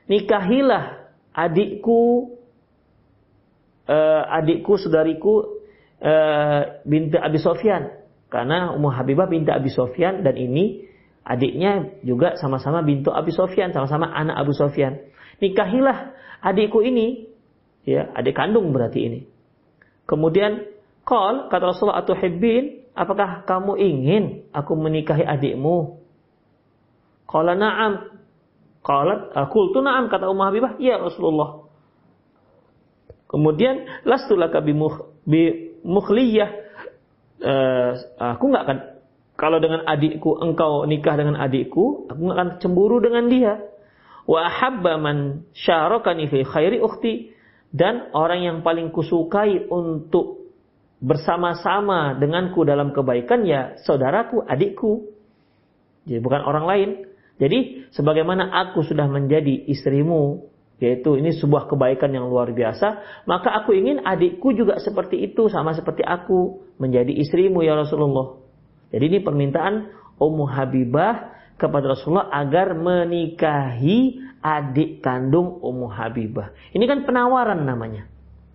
[0.08, 2.32] Nikahilah adikku,
[3.92, 5.60] uh, adikku, saudariku
[6.00, 8.00] uh, binti Abi Sofyan.
[8.32, 10.88] Karena Ummu Habibah binti Abi Sofyan dan ini
[11.24, 15.00] adiknya juga sama-sama bintu Abi Sofyan, sama-sama anak Abu Sofyan.
[15.40, 17.28] Nikahilah adikku ini,
[17.84, 19.20] ya adik kandung berarti ini.
[20.08, 20.72] Kemudian
[21.04, 26.02] Kal kata Rasulullah atau Hibbin, apakah kamu ingin aku menikahi adikmu?
[27.30, 28.14] Qala na'am.
[28.84, 31.64] Qalat, qultu na'am kata Ummu Habibah, "Ya Rasulullah."
[33.32, 34.76] Kemudian lastu laka bi
[35.82, 36.50] mukhliyah.
[37.44, 38.80] Uh, aku nggak akan
[39.34, 43.60] kalau dengan adikku engkau nikah dengan adikku, aku nggak akan cemburu dengan dia.
[44.30, 47.34] Wa habba man syarakani fi khairi ukhti
[47.74, 50.43] dan orang yang paling kusukai untuk
[51.04, 55.12] bersama-sama denganku dalam kebaikan ya saudaraku, adikku.
[56.08, 56.90] Jadi bukan orang lain.
[57.38, 60.48] Jadi sebagaimana aku sudah menjadi istrimu,
[60.80, 65.76] yaitu ini sebuah kebaikan yang luar biasa, maka aku ingin adikku juga seperti itu, sama
[65.76, 68.40] seperti aku menjadi istrimu ya Rasulullah.
[68.96, 76.54] Jadi ini permintaan Ummu Habibah kepada Rasulullah agar menikahi adik kandung Ummu Habibah.
[76.72, 78.08] Ini kan penawaran namanya.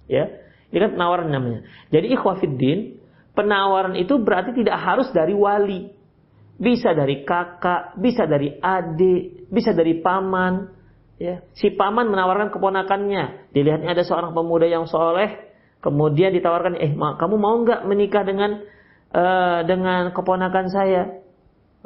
[0.08, 0.47] Ya.
[0.68, 1.60] Ini kan penawaran namanya.
[1.88, 3.00] Jadi ikhwafiddin,
[3.32, 5.88] penawaran itu berarti tidak harus dari wali.
[6.58, 10.68] Bisa dari kakak, bisa dari adik, bisa dari paman.
[11.16, 11.40] Ya.
[11.56, 13.54] Si paman menawarkan keponakannya.
[13.54, 15.48] Dilihatnya ada seorang pemuda yang soleh.
[15.78, 18.66] Kemudian ditawarkan, eh kamu mau nggak menikah dengan
[19.14, 21.22] uh, dengan keponakan saya?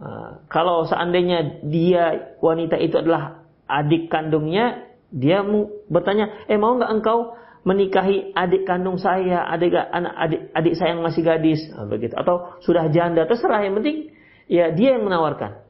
[0.01, 5.45] Uh, kalau seandainya dia wanita itu adalah adik kandungnya, dia
[5.93, 11.03] bertanya, eh mau nggak engkau menikahi adik kandung saya, adik anak adik adik saya yang
[11.07, 12.15] masih gadis, nah, begitu.
[12.19, 14.11] Atau sudah janda, terserah yang penting
[14.51, 15.63] ya dia yang menawarkan.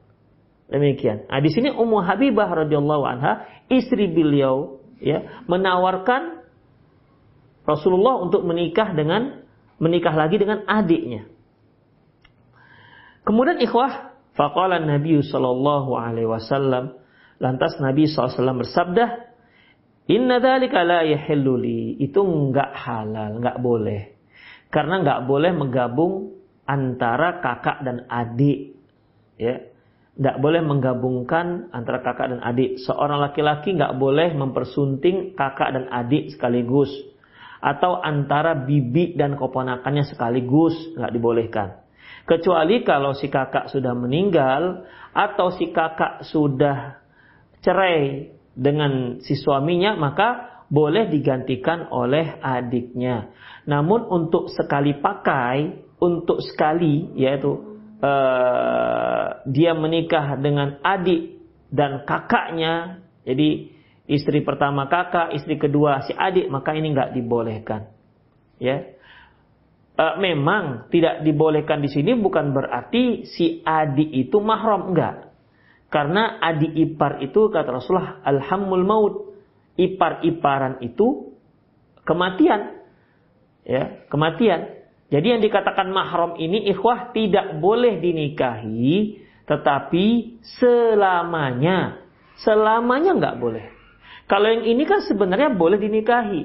[0.73, 1.29] Demikian.
[1.29, 6.41] Nah, di sini Ummu Habibah radhiyallahu anha, istri beliau ya, menawarkan
[7.63, 9.43] Rasulullah untuk menikah dengan
[9.77, 11.29] menikah lagi dengan adiknya.
[13.23, 16.97] Kemudian ikhwah, faqala Nabi sallallahu alaihi wasallam,
[17.39, 19.32] lantas Nabi SAW bersabda,
[20.11, 21.63] "Inna dzalika la yahillu
[21.99, 24.01] Itu enggak halal, enggak boleh.
[24.67, 26.33] Karena enggak boleh menggabung
[26.67, 28.75] antara kakak dan adik.
[29.39, 29.69] Ya.
[30.13, 32.77] Tidak boleh menggabungkan antara kakak dan adik.
[32.85, 36.93] Seorang laki-laki nggak boleh mempersunting kakak dan adik sekaligus
[37.63, 41.81] atau antara bibi dan keponakannya sekaligus nggak dibolehkan.
[42.29, 44.85] Kecuali kalau si kakak sudah meninggal
[45.17, 47.01] atau si kakak sudah
[47.65, 53.29] cerai dengan si suaminya maka boleh digantikan oleh adiknya.
[53.69, 57.51] Namun untuk sekali pakai, untuk sekali yaitu
[58.01, 61.37] uh, dia menikah dengan adik
[61.73, 63.73] dan kakaknya, jadi
[64.05, 67.89] istri pertama kakak, istri kedua si adik, maka ini nggak dibolehkan.
[68.61, 68.93] Ya,
[69.97, 75.32] e, memang tidak dibolehkan di sini bukan berarti si adik itu mahram enggak.
[75.93, 79.13] Karena adik ipar itu kata Rasulullah alhamul maut.
[79.77, 81.37] Ipar-iparan itu
[82.01, 82.81] kematian.
[83.61, 84.73] Ya, kematian.
[85.13, 92.01] Jadi yang dikatakan mahram ini ikhwah tidak boleh dinikahi tetapi selamanya.
[92.41, 93.65] Selamanya nggak boleh.
[94.25, 96.41] Kalau yang ini kan sebenarnya boleh dinikahi.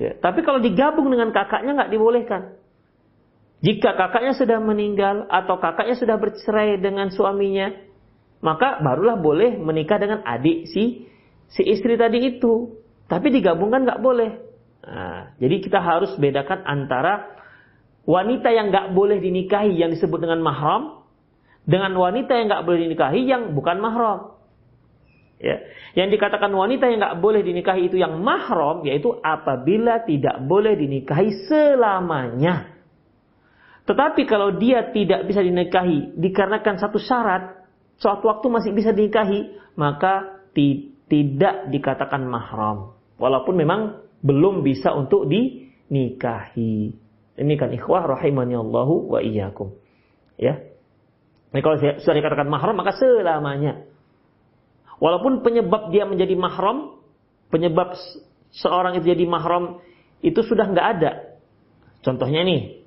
[0.00, 2.56] Ya, tapi kalau digabung dengan kakaknya nggak dibolehkan.
[3.60, 7.74] Jika kakaknya sudah meninggal atau kakaknya sudah bercerai dengan suaminya,
[8.38, 11.08] maka barulah boleh menikah dengan adik si
[11.50, 12.78] si istri tadi itu.
[13.08, 14.30] Tapi digabungkan nggak boleh.
[14.84, 17.34] Nah, jadi kita harus bedakan antara
[18.04, 20.98] wanita yang nggak boleh dinikahi yang disebut dengan mahram
[21.68, 24.40] dengan wanita yang nggak boleh dinikahi yang bukan mahram.
[25.36, 25.60] Ya.
[25.92, 31.44] Yang dikatakan wanita yang nggak boleh dinikahi itu yang mahram, yaitu apabila tidak boleh dinikahi
[31.44, 32.72] selamanya.
[33.84, 37.57] Tetapi kalau dia tidak bisa dinikahi dikarenakan satu syarat,
[37.98, 42.94] suatu waktu masih bisa dinikahi, maka ti tidak dikatakan mahram.
[43.18, 43.80] Walaupun memang
[44.22, 46.94] belum bisa untuk dinikahi.
[47.38, 49.74] Ini kan ikhwah rahimani Allahu wa iyyakum.
[50.38, 50.58] Ya.
[51.54, 53.86] Nah, kalau sudah dikatakan mahram maka selamanya.
[54.98, 56.98] Walaupun penyebab dia menjadi mahram,
[57.54, 57.94] penyebab
[58.50, 59.78] seorang itu jadi mahram
[60.20, 61.10] itu sudah nggak ada.
[62.02, 62.82] Contohnya nih,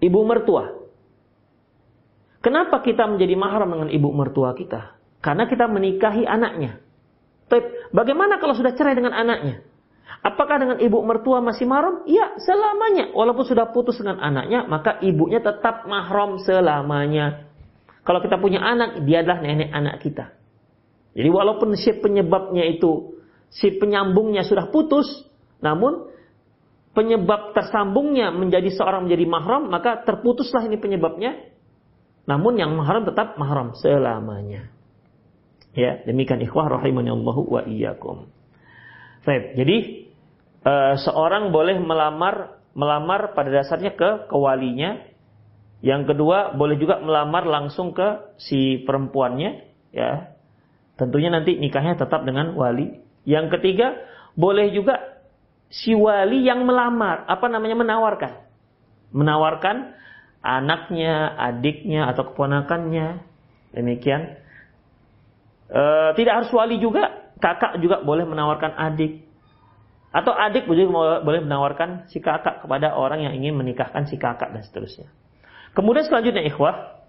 [0.00, 0.83] ibu mertua.
[2.44, 5.00] Kenapa kita menjadi mahram dengan ibu mertua kita?
[5.24, 6.76] Karena kita menikahi anaknya.
[7.48, 9.64] Tapi bagaimana kalau sudah cerai dengan anaknya?
[10.20, 12.04] Apakah dengan ibu mertua masih mahram?
[12.04, 13.16] Iya, selamanya.
[13.16, 17.48] Walaupun sudah putus dengan anaknya, maka ibunya tetap mahram selamanya.
[18.04, 20.36] Kalau kita punya anak, dia adalah nenek anak kita.
[21.16, 23.16] Jadi walaupun si penyebabnya itu,
[23.48, 25.08] si penyambungnya sudah putus,
[25.64, 26.12] namun
[26.92, 31.53] penyebab tersambungnya menjadi seorang menjadi mahram, maka terputuslah ini penyebabnya.
[32.24, 34.72] Namun yang mahram tetap mahram selamanya.
[35.74, 38.30] Ya, demikian ikhwah rahimani Allah wa iyyakum.
[39.26, 39.76] Baik, jadi
[40.62, 45.14] uh, seorang boleh melamar melamar pada dasarnya ke kewalinya
[45.84, 50.32] yang kedua, boleh juga melamar langsung ke si perempuannya, ya.
[50.96, 53.04] Tentunya nanti nikahnya tetap dengan wali.
[53.28, 53.92] Yang ketiga,
[54.32, 54.96] boleh juga
[55.68, 58.32] si wali yang melamar, apa namanya menawarkan.
[59.12, 59.92] Menawarkan
[60.44, 63.24] anaknya, adiknya atau keponakannya.
[63.72, 64.36] Demikian.
[65.72, 65.82] E,
[66.20, 69.24] tidak harus wali juga, kakak juga boleh menawarkan adik.
[70.14, 74.62] Atau adik juga boleh menawarkan si kakak kepada orang yang ingin menikahkan si kakak dan
[74.62, 75.10] seterusnya.
[75.74, 77.02] Kemudian selanjutnya ikhwah.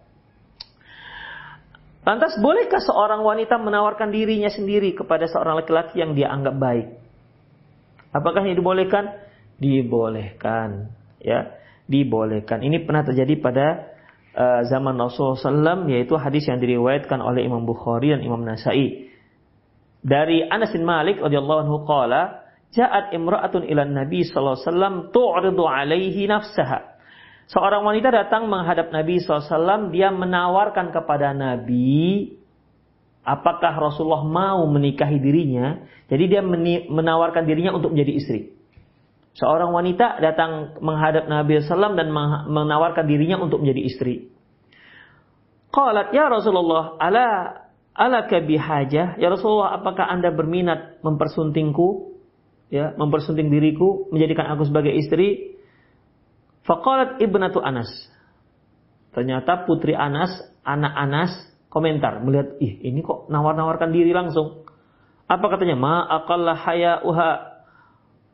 [2.01, 6.97] Lantas bolehkah seorang wanita menawarkan dirinya sendiri kepada seorang laki-laki yang dia anggap baik?
[8.13, 9.21] Apakah ini dibolehkan?
[9.57, 10.93] Dibolehkan.
[11.21, 12.61] Ya, dibolehkan.
[12.61, 13.67] Ini pernah terjadi pada
[14.33, 19.09] uh, zaman Rasulullah SAW, yaitu hadis yang diriwayatkan oleh Imam Bukhari dan Imam Nasai.
[20.05, 25.63] Dari Anas bin Malik radhiyallahu anhu qala, "Ja'at imra'atun ila Nabi sallallahu alaihi wasallam tu'ridu
[25.65, 26.93] alaihi nafsaha."
[27.45, 32.33] Seorang wanita datang menghadap Nabi SAW, dia menawarkan kepada Nabi
[33.21, 35.77] apakah Rasulullah mau menikahi dirinya.
[36.09, 36.41] Jadi dia
[36.89, 38.41] menawarkan dirinya untuk menjadi istri.
[39.35, 42.07] Seorang wanita datang menghadap Nabi SAW dan
[42.47, 44.15] menawarkan dirinya untuk menjadi istri.
[45.75, 47.27] Qalat ya Rasulullah ala
[47.91, 52.15] ala bihajah ya Rasulullah apakah anda berminat mempersuntingku
[52.71, 55.55] ya mempersunting diriku menjadikan aku sebagai istri
[56.65, 57.87] Faqalat ibnatu Anas.
[59.13, 60.33] Ternyata putri Anas,
[60.65, 61.31] anak Anas
[61.69, 64.65] komentar melihat ih ini kok nawar-nawarkan diri langsung.
[65.29, 65.77] Apa katanya?
[65.77, 67.54] Ma aqalla haya'uha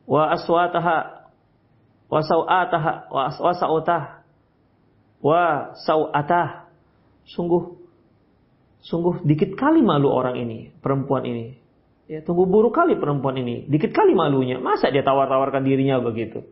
[0.08, 1.30] wa aswataha
[2.12, 4.02] wa sawataha wa sawatah
[5.22, 5.42] wa
[5.78, 6.48] sawatah.
[7.22, 7.78] Sungguh
[8.82, 11.62] sungguh dikit kali malu orang ini, perempuan ini.
[12.10, 13.64] Ya, tunggu buruk kali perempuan ini.
[13.70, 14.58] Dikit kali malunya.
[14.58, 16.44] Masa dia tawar-tawarkan dirinya begitu?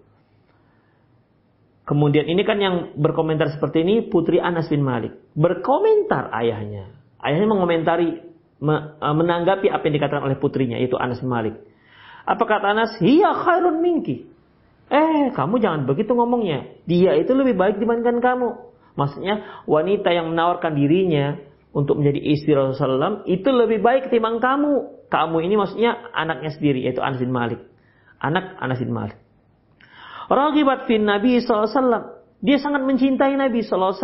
[1.84, 5.10] Kemudian ini kan yang berkomentar seperti ini putri Anas bin Malik.
[5.34, 6.94] Berkomentar ayahnya.
[7.18, 8.22] Ayahnya mengomentari,
[8.62, 11.58] e, menanggapi apa yang dikatakan oleh putrinya, yaitu Anas bin Malik.
[12.30, 12.94] Apa kata Anas?
[13.02, 14.30] Hiya khairun minki.
[14.90, 16.70] Eh, kamu jangan begitu ngomongnya.
[16.86, 18.48] Dia itu lebih baik dibandingkan kamu.
[18.94, 21.38] Maksudnya, wanita yang menawarkan dirinya
[21.74, 25.06] untuk menjadi istri Rasulullah SAW, itu lebih baik ketimbang kamu.
[25.10, 27.62] Kamu ini maksudnya anaknya sendiri, yaitu Anas bin Malik.
[28.22, 29.18] Anak Anas bin Malik.
[30.30, 32.22] Ragibat fin Nabi SAW.
[32.38, 33.98] Dia sangat mencintai Nabi SAW.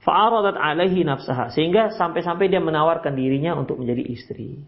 [0.00, 1.50] Fa'aradat alaihi nafsaha.
[1.50, 4.62] Sehingga sampai-sampai dia menawarkan dirinya untuk menjadi istri.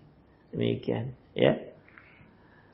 [0.50, 1.14] Demikian.
[1.32, 1.71] Ya.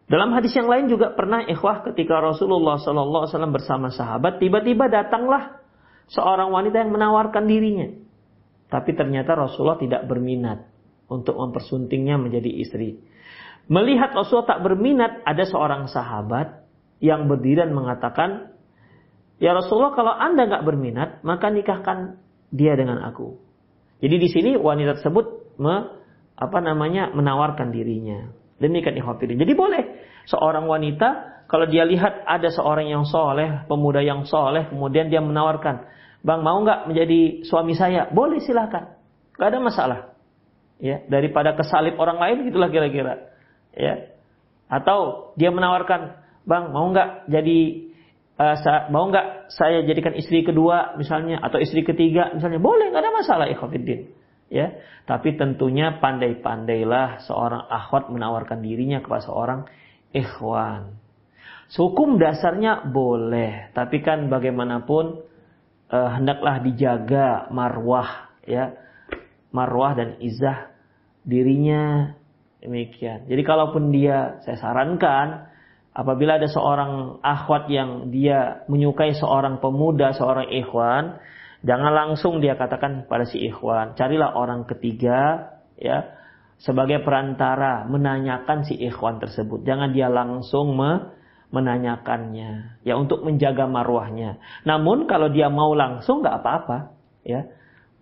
[0.09, 4.40] Dalam hadis yang lain juga pernah ikhwah ketika Rasulullah SAW bersama sahabat.
[4.40, 5.61] Tiba-tiba datanglah
[6.09, 7.92] seorang wanita yang menawarkan dirinya.
[8.73, 10.64] Tapi ternyata Rasulullah tidak berminat
[11.12, 13.01] untuk mempersuntingnya menjadi istri.
[13.68, 16.64] Melihat Rasulullah tak berminat, ada seorang sahabat
[17.05, 18.57] yang berdiri dan mengatakan,
[19.37, 22.16] Ya Rasulullah kalau anda nggak berminat, maka nikahkan
[22.49, 23.37] dia dengan aku.
[24.01, 25.77] Jadi di sini wanita tersebut me,
[26.33, 28.38] apa namanya menawarkan dirinya.
[28.59, 29.38] Demikian ikhwatirin.
[29.38, 29.83] Jadi boleh
[30.27, 35.88] seorang wanita kalau dia lihat ada seorang yang soleh, pemuda yang soleh, kemudian dia menawarkan,
[36.21, 38.11] bang mau nggak menjadi suami saya?
[38.12, 38.99] Boleh silahkan,
[39.38, 40.01] gak ada masalah.
[40.79, 43.33] Ya daripada kesalip orang lain gitulah kira-kira.
[43.73, 44.12] Ya
[44.68, 47.59] atau dia menawarkan, bang mau nggak jadi
[48.38, 53.03] uh, sa mau nggak saya jadikan istri kedua misalnya atau istri ketiga misalnya boleh nggak
[53.03, 54.09] ada masalah ikhwatiddin
[54.53, 54.77] ya.
[55.09, 59.61] Tapi tentunya pandai-pandailah seorang akhwat menawarkan dirinya kepada seorang
[60.13, 61.01] ikhwan.
[61.69, 65.21] Hukum dasarnya boleh tapi kan bagaimanapun
[65.93, 68.77] uh, hendaklah dijaga marwah ya.
[69.49, 70.73] Marwah dan izah
[71.25, 72.13] dirinya.
[72.59, 73.31] Demikian.
[73.31, 75.47] Jadi kalaupun dia saya sarankan
[75.95, 81.19] apabila ada seorang akhwat yang dia menyukai seorang pemuda, seorang ikhwan,
[81.64, 83.94] jangan langsung dia katakan pada si ikhwan.
[83.99, 86.14] Carilah orang ketiga ya
[86.59, 89.62] sebagai perantara menanyakan si ikhwan tersebut.
[89.62, 91.16] Jangan dia langsung me
[91.49, 94.37] menanyakannya ya untuk menjaga marwahnya.
[94.68, 96.92] Namun kalau dia mau langsung nggak apa-apa
[97.25, 97.49] ya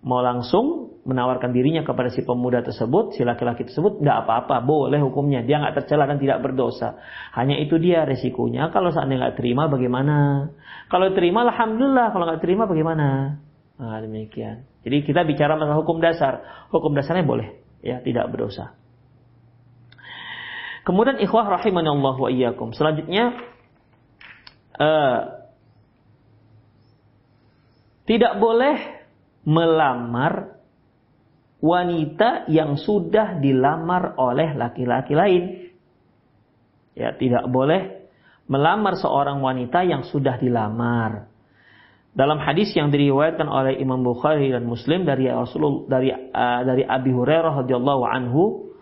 [0.07, 5.42] mau langsung menawarkan dirinya kepada si pemuda tersebut, si laki-laki tersebut, tidak apa-apa, boleh hukumnya.
[5.42, 6.99] Dia nggak tercela dan tidak berdosa.
[7.35, 8.71] Hanya itu dia resikonya.
[8.75, 10.51] Kalau seandainya nggak terima, bagaimana?
[10.90, 12.11] Kalau terima, alhamdulillah.
[12.11, 13.38] Kalau nggak terima, bagaimana?
[13.77, 14.65] Nah, demikian.
[14.85, 16.65] Jadi kita bicara masalah hukum dasar.
[16.73, 18.73] Hukum dasarnya boleh, ya, tidak berdosa.
[20.87, 22.71] Kemudian ikhwah rahimani Allah wa iyyakum.
[22.71, 23.35] Selanjutnya
[24.79, 25.21] uh,
[28.07, 29.03] tidak boleh
[29.43, 30.62] melamar
[31.59, 35.45] wanita yang sudah dilamar oleh laki-laki lain.
[36.95, 38.09] Ya, tidak boleh
[38.47, 41.29] melamar seorang wanita yang sudah dilamar.
[42.16, 47.12] Dalam hadis yang diriwayatkan oleh Imam Bukhari dan Muslim dari Rasulullah dari uh, dari Abi
[47.12, 48.72] Hurairah radhiyallahu anhu,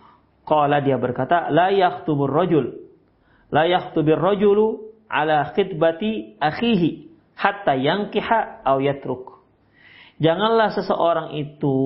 [0.46, 2.84] qala dia berkata, la yakhtubur rajul
[3.54, 9.46] la yakhtubir rajulu ala khitbati akhihi hatta yankiha aw yatruk.
[10.18, 11.78] Janganlah seseorang itu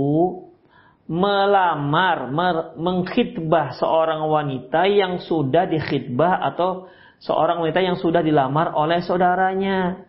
[1.08, 2.28] melamar,
[2.76, 6.92] mengkhidbah seorang wanita yang sudah dikhidbah atau
[7.24, 10.08] seorang wanita yang sudah dilamar oleh saudaranya.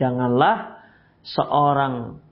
[0.00, 0.80] Janganlah
[1.20, 2.24] seorang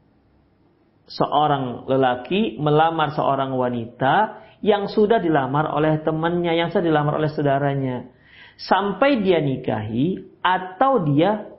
[1.09, 8.09] seorang lelaki melamar seorang wanita yang sudah dilamar oleh temannya, yang sudah dilamar oleh saudaranya.
[8.57, 11.53] Sampai dia nikahi atau dia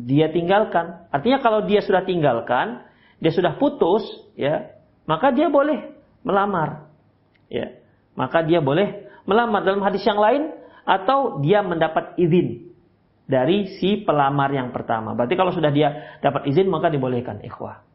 [0.00, 1.04] dia tinggalkan.
[1.12, 2.88] Artinya kalau dia sudah tinggalkan,
[3.20, 4.02] dia sudah putus,
[4.34, 4.72] ya,
[5.04, 5.92] maka dia boleh
[6.24, 6.88] melamar.
[7.52, 7.76] Ya.
[8.16, 10.56] Maka dia boleh melamar dalam hadis yang lain
[10.88, 12.69] atau dia mendapat izin
[13.30, 15.14] dari si pelamar yang pertama.
[15.14, 17.86] Berarti kalau sudah dia dapat izin maka dibolehkan ikhwah.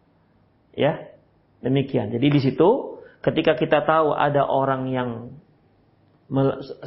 [0.72, 1.12] Ya.
[1.60, 2.16] Demikian.
[2.16, 5.10] Jadi di situ ketika kita tahu ada orang yang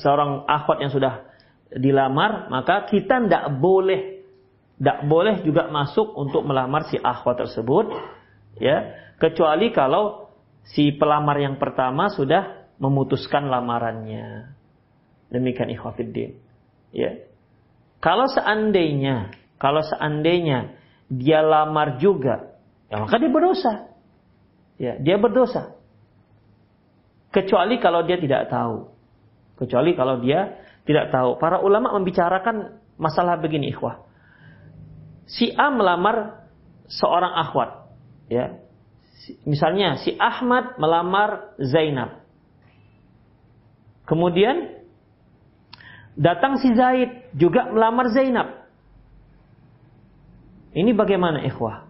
[0.00, 1.28] seorang akhwat yang sudah
[1.68, 4.24] dilamar, maka kita tidak boleh
[4.78, 7.90] tidak boleh juga masuk untuk melamar si akhwat tersebut,
[8.62, 10.30] ya, kecuali kalau
[10.62, 14.54] si pelamar yang pertama sudah memutuskan lamarannya.
[15.34, 16.38] Demikian ikhwafiddin.
[16.94, 17.27] Ya.
[17.98, 20.78] Kalau seandainya, kalau seandainya
[21.10, 23.72] dia lamar juga, Ya, maka dia berdosa.
[24.80, 25.76] Ya, dia berdosa.
[27.28, 28.88] Kecuali kalau dia tidak tahu.
[29.60, 30.56] Kecuali kalau dia
[30.88, 31.36] tidak tahu.
[31.36, 34.08] Para ulama membicarakan masalah begini, ikhwah.
[35.28, 36.48] Si A melamar
[36.88, 37.92] seorang akhwat,
[38.32, 38.56] ya.
[39.44, 42.24] Misalnya si Ahmad melamar Zainab.
[44.08, 44.88] Kemudian
[46.16, 48.68] datang si Zaid juga melamar Zainab.
[50.72, 51.88] Ini bagaimana ikhwah?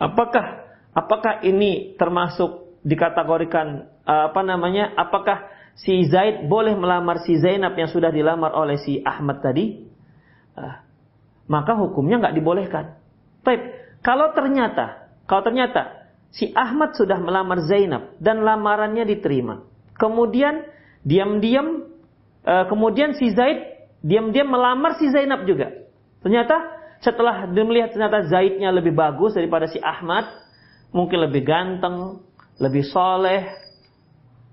[0.00, 0.64] Apakah
[0.96, 4.96] apakah ini termasuk dikategorikan apa namanya?
[4.96, 9.84] Apakah si Zaid boleh melamar si Zainab yang sudah dilamar oleh si Ahmad tadi?
[10.56, 10.86] Ah,
[11.50, 12.96] maka hukumnya nggak dibolehkan.
[13.44, 13.60] Baik,
[14.00, 19.68] kalau ternyata kalau ternyata si Ahmad sudah melamar Zainab dan lamarannya diterima,
[20.00, 20.64] kemudian
[21.04, 21.89] diam-diam
[22.44, 25.72] uh, kemudian si Zaid diam-diam melamar si Zainab juga.
[26.24, 26.56] Ternyata
[27.00, 30.28] setelah dia melihat ternyata Zaidnya lebih bagus daripada si Ahmad,
[30.92, 32.20] mungkin lebih ganteng,
[32.60, 33.48] lebih soleh,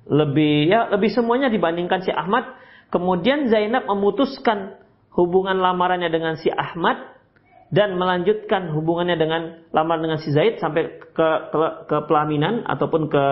[0.07, 2.55] lebih ya lebih semuanya dibandingkan si Ahmad.
[2.88, 4.79] Kemudian Zainab memutuskan
[5.11, 7.19] hubungan lamarannya dengan si Ahmad
[7.67, 9.41] dan melanjutkan hubungannya dengan
[9.75, 13.23] lamaran dengan si Zaid sampai ke, ke, ke pelaminan ataupun ke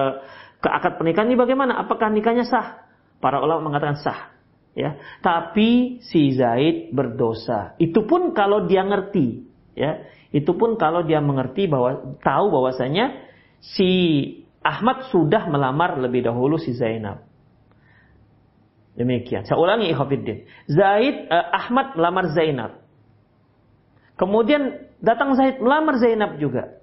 [0.60, 1.80] ke akad pernikahan ini bagaimana?
[1.80, 2.84] Apakah nikahnya sah?
[3.24, 4.35] Para ulama mengatakan sah
[4.76, 5.00] ya.
[5.24, 7.74] Tapi si Zaid berdosa.
[7.82, 9.48] Itu pun kalau dia ngerti.
[9.74, 10.06] Ya.
[10.36, 13.24] Itu pun kalau dia mengerti bahwa tahu bahwasanya
[13.64, 13.90] si
[14.60, 17.24] Ahmad sudah melamar lebih dahulu si Zainab.
[18.96, 19.44] Demikian.
[19.44, 22.84] Saya ulangi ikhwatiddin Zaid eh, Ahmad melamar Zainab.
[24.16, 26.80] Kemudian datang Zaid melamar Zainab juga.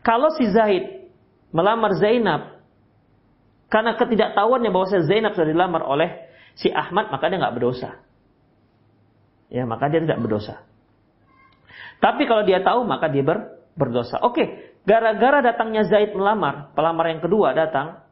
[0.00, 1.08] Kalau si Zaid
[1.52, 2.64] melamar Zainab
[3.68, 8.02] karena ketidaktahuannya bahwa Zainab sudah dilamar oleh si Ahmad maka dia nggak berdosa.
[9.52, 10.64] Ya, maka dia tidak berdosa.
[12.00, 14.18] Tapi kalau dia tahu maka dia ber, berdosa.
[14.24, 18.02] Oke, gara-gara datangnya Zaid melamar, pelamar yang kedua datang,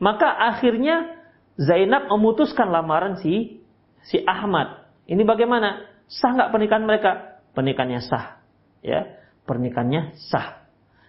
[0.00, 1.16] maka akhirnya
[1.56, 3.64] Zainab memutuskan lamaran si
[4.04, 4.88] si Ahmad.
[5.08, 5.88] Ini bagaimana?
[6.06, 7.40] Sah nggak pernikahan mereka?
[7.56, 8.40] Pernikahannya sah.
[8.84, 10.66] Ya, pernikahannya sah.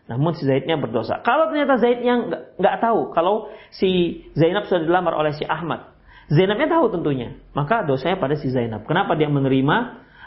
[0.08, 1.20] Namun si Zaidnya berdosa.
[1.20, 2.16] Kalau ternyata Zaidnya
[2.56, 5.97] nggak tahu kalau si Zainab sudah dilamar oleh si Ahmad,
[6.28, 7.40] Zainabnya tahu tentunya.
[7.56, 8.84] Maka dosanya pada si Zainab.
[8.84, 9.78] Kenapa dia menerima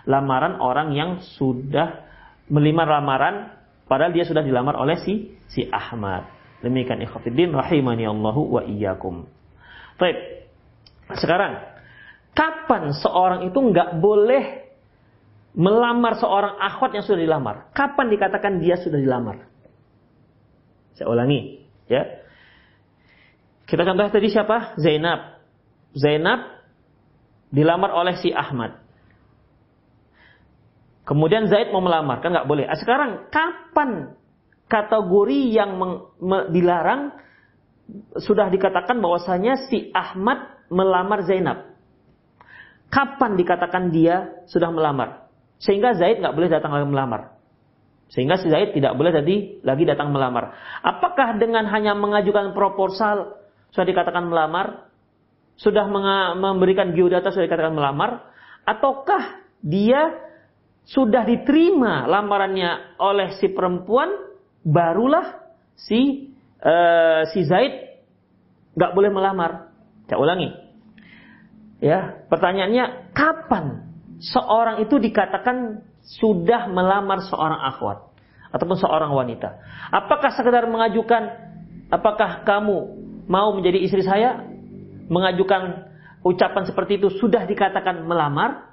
[0.08, 2.08] lamaran orang yang sudah
[2.48, 3.34] menerima lamaran
[3.84, 6.24] padahal dia sudah dilamar oleh si si Ahmad.
[6.64, 9.28] Demikian ikhwatiddin rahimani Allahu wa iyyakum.
[10.00, 10.48] Baik.
[11.16, 11.60] Sekarang,
[12.32, 14.68] kapan seorang itu nggak boleh
[15.56, 17.72] melamar seorang akhwat yang sudah dilamar?
[17.74, 19.50] Kapan dikatakan dia sudah dilamar?
[20.94, 22.06] Saya ulangi, ya.
[23.66, 24.76] Kita contoh tadi siapa?
[24.78, 25.39] Zainab.
[25.94, 26.62] Zainab
[27.50, 28.78] dilamar oleh si Ahmad.
[31.02, 32.70] Kemudian Zaid mau melamar, kan nggak boleh.
[32.70, 34.14] Ah, sekarang kapan
[34.70, 35.74] kategori yang
[36.54, 37.10] dilarang
[38.14, 41.74] sudah dikatakan bahwasanya si Ahmad melamar Zainab?
[42.90, 45.26] Kapan dikatakan dia sudah melamar?
[45.58, 47.34] Sehingga Zaid nggak boleh datang lagi melamar.
[48.10, 50.54] Sehingga si Zaid tidak boleh jadi lagi datang melamar.
[50.82, 53.38] Apakah dengan hanya mengajukan proposal
[53.70, 54.89] sudah dikatakan melamar?
[55.60, 55.84] Sudah
[56.40, 58.32] memberikan geodata sudah dikatakan melamar
[58.64, 60.16] ataukah dia
[60.88, 64.08] sudah diterima lamarannya oleh si perempuan
[64.64, 66.32] barulah si
[66.64, 67.90] uh, si Zaid
[68.74, 69.72] nggak boleh melamar.
[70.08, 70.50] Saya ulangi.
[71.80, 73.88] Ya, pertanyaannya kapan
[74.20, 75.80] seorang itu dikatakan
[76.20, 78.10] sudah melamar seorang akhwat
[78.52, 79.60] ataupun seorang wanita?
[79.88, 81.30] Apakah sekedar mengajukan
[81.88, 82.76] apakah kamu
[83.30, 84.49] mau menjadi istri saya?
[85.10, 85.90] Mengajukan
[86.22, 88.70] ucapan seperti itu sudah dikatakan melamar,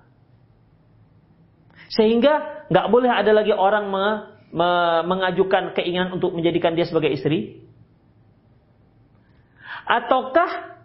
[1.91, 4.05] sehingga nggak boleh ada lagi orang me,
[4.53, 4.69] me,
[5.07, 7.63] mengajukan keinginan untuk menjadikan dia sebagai istri?
[9.88, 10.77] Ataukah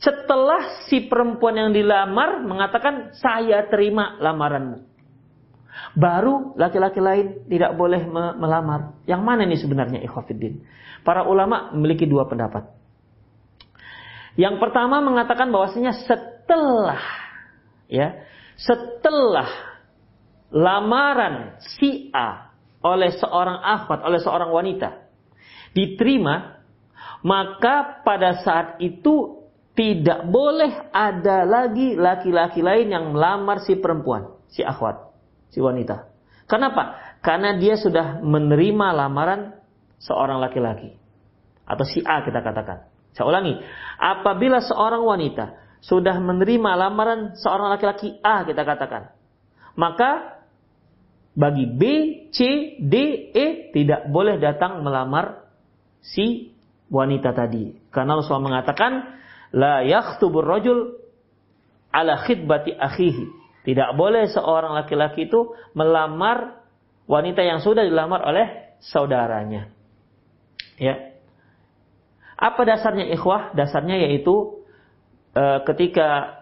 [0.00, 4.88] setelah si perempuan yang dilamar mengatakan saya terima lamaranmu,
[5.92, 8.08] baru laki-laki lain tidak boleh
[8.40, 8.96] melamar?
[9.04, 10.64] Yang mana ini sebenarnya ikhwafiddin?
[11.04, 12.77] Para ulama memiliki dua pendapat.
[14.38, 17.02] Yang pertama mengatakan bahwasanya setelah
[17.90, 18.22] ya,
[18.54, 19.50] setelah
[20.54, 25.10] lamaran si A oleh seorang akhwat, oleh seorang wanita
[25.74, 26.62] diterima,
[27.26, 29.42] maka pada saat itu
[29.74, 35.14] tidak boleh ada lagi laki-laki lain yang melamar si perempuan, si akhwat,
[35.50, 36.10] si wanita.
[36.46, 37.14] Kenapa?
[37.22, 39.54] Karena dia sudah menerima lamaran
[39.98, 40.94] seorang laki-laki.
[41.66, 42.97] Atau si A kita katakan.
[43.12, 43.58] Saya ulangi,
[43.98, 49.14] apabila seorang wanita sudah menerima lamaran seorang laki-laki A kita katakan,
[49.78, 50.42] maka
[51.38, 51.82] bagi B,
[52.34, 52.38] C,
[52.82, 52.94] D,
[53.30, 55.46] E tidak boleh datang melamar
[56.02, 56.50] si
[56.90, 57.78] wanita tadi.
[57.94, 58.92] Karena Rasulullah mengatakan,
[59.54, 60.98] La yakhtubur rajul
[61.94, 63.24] ala khidbati akhihi.
[63.64, 66.64] Tidak boleh seorang laki-laki itu melamar
[67.08, 69.72] wanita yang sudah dilamar oleh saudaranya.
[70.80, 71.07] Ya.
[72.38, 73.50] Apa dasarnya ikhwah?
[73.58, 74.62] Dasarnya yaitu
[75.34, 76.38] e, ketika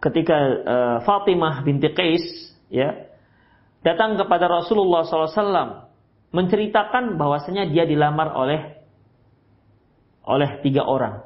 [0.00, 2.24] ketika e, Fatimah binti Qais
[2.72, 3.12] ya
[3.84, 5.92] datang kepada Rasulullah SAW
[6.32, 8.80] menceritakan bahwasanya dia dilamar oleh
[10.24, 11.24] oleh tiga orang.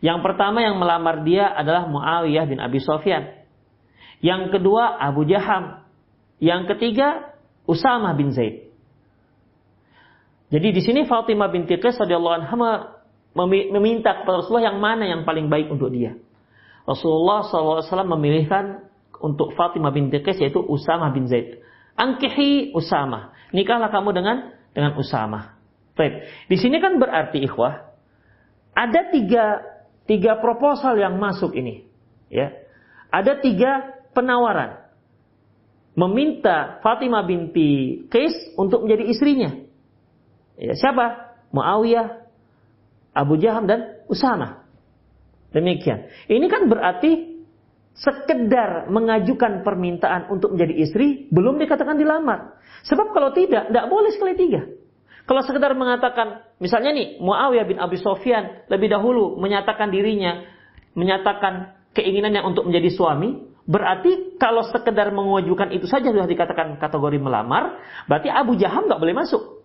[0.00, 3.44] Yang pertama yang melamar dia adalah Muawiyah bin Abi Sofyan.
[4.24, 5.84] Yang kedua Abu Jaham.
[6.40, 7.36] Yang ketiga
[7.68, 8.69] Usama bin Zaid.
[10.50, 12.98] Jadi di sini Fatimah binti Qais radhiyallahu anha
[13.70, 16.18] meminta kepada Rasulullah yang mana yang paling baik untuk dia.
[16.82, 17.86] Rasulullah SAW
[18.18, 18.82] memilihkan
[19.22, 21.62] untuk Fatimah binti Qais yaitu Usama bin Zaid.
[21.94, 23.30] Angkihi Usama.
[23.54, 24.36] Nikahlah kamu dengan
[24.74, 25.54] dengan Usama.
[25.94, 26.26] Baik.
[26.50, 27.86] Di sini kan berarti ikhwah
[28.74, 29.62] ada tiga
[30.10, 31.86] tiga proposal yang masuk ini.
[32.26, 32.58] Ya.
[33.14, 34.82] Ada tiga penawaran.
[35.94, 39.69] Meminta Fatimah binti Qais untuk menjadi istrinya.
[40.60, 41.32] Ya, siapa?
[41.56, 42.20] Muawiyah,
[43.16, 44.68] Abu Jaham dan Usama.
[45.50, 46.06] Demikian.
[46.28, 47.40] Ini kan berarti
[47.96, 52.60] sekedar mengajukan permintaan untuk menjadi istri belum dikatakan dilamar.
[52.86, 54.62] Sebab kalau tidak, tidak boleh sekali tiga.
[55.26, 60.42] Kalau sekedar mengatakan, misalnya nih, Muawiyah bin Abi Sofyan lebih dahulu menyatakan dirinya,
[60.96, 63.38] menyatakan keinginannya untuk menjadi suami,
[63.68, 67.78] berarti kalau sekedar mengajukan itu saja sudah dikatakan kategori melamar,
[68.10, 69.59] berarti Abu Jaham nggak boleh masuk.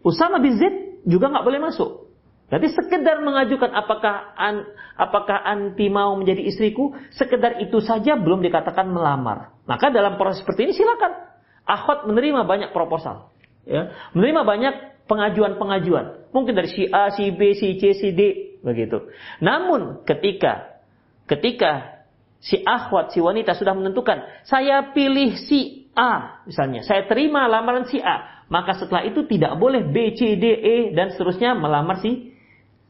[0.00, 2.10] Usama bin Zaid juga nggak boleh masuk.
[2.50, 4.66] Berarti sekedar mengajukan apakah an,
[4.98, 9.54] apakah anti mau menjadi istriku, sekedar itu saja belum dikatakan melamar.
[9.70, 11.30] Maka dalam proses seperti ini silakan.
[11.62, 13.30] Akhwat menerima banyak proposal
[13.62, 14.74] ya, menerima banyak
[15.06, 16.30] pengajuan-pengajuan.
[16.34, 19.10] Mungkin dari si A, si B, si C, si D, begitu.
[19.38, 20.82] Namun ketika
[21.30, 22.02] ketika
[22.42, 28.00] si akhwat, si wanita sudah menentukan, saya pilih si A, misalnya, saya terima lamaran si
[28.00, 32.34] A, maka setelah itu tidak boleh B, C, D, E dan seterusnya melamar si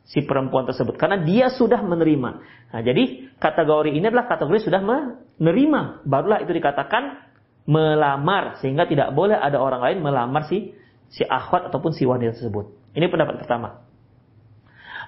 [0.09, 2.31] si perempuan tersebut karena dia sudah menerima.
[2.73, 7.29] Nah, jadi kategori ini adalah kategori sudah menerima, barulah itu dikatakan
[7.69, 10.73] melamar sehingga tidak boleh ada orang lain melamar si
[11.13, 12.97] si akhwat ataupun si wanita tersebut.
[12.97, 13.85] Ini pendapat pertama.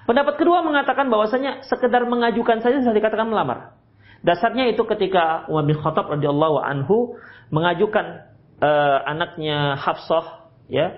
[0.03, 3.75] Pendapat kedua mengatakan bahwasanya sekedar mengajukan saja sudah dikatakan melamar.
[4.23, 7.19] Dasarnya itu ketika Umar bin Khattab radhiyallahu anhu
[7.51, 8.27] mengajukan
[8.59, 10.93] uh, anaknya Hafsah ya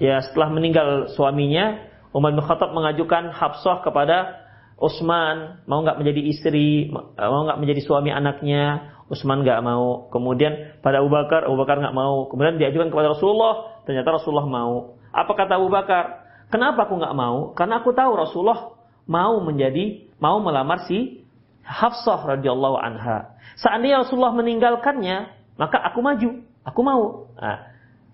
[0.00, 4.42] ya setelah meninggal suaminya Umar bin Khattab mengajukan Hafsah kepada
[4.80, 10.06] Utsman mau nggak menjadi istri mau nggak menjadi suami anaknya Utsman nggak mau.
[10.14, 12.30] Kemudian pada Abu Bakar, Abu Bakar nggak mau.
[12.30, 14.94] Kemudian diajukan kepada Rasulullah, ternyata Rasulullah mau.
[15.10, 16.22] Apa kata Abu Bakar?
[16.54, 17.50] Kenapa aku nggak mau?
[17.58, 18.78] Karena aku tahu Rasulullah
[19.10, 21.26] mau menjadi, mau melamar si
[21.66, 23.34] Hafsah radhiyallahu anha.
[23.58, 25.26] Seandainya Rasulullah meninggalkannya,
[25.58, 26.30] maka aku maju,
[26.62, 27.02] aku mau.
[27.34, 27.69] Nah,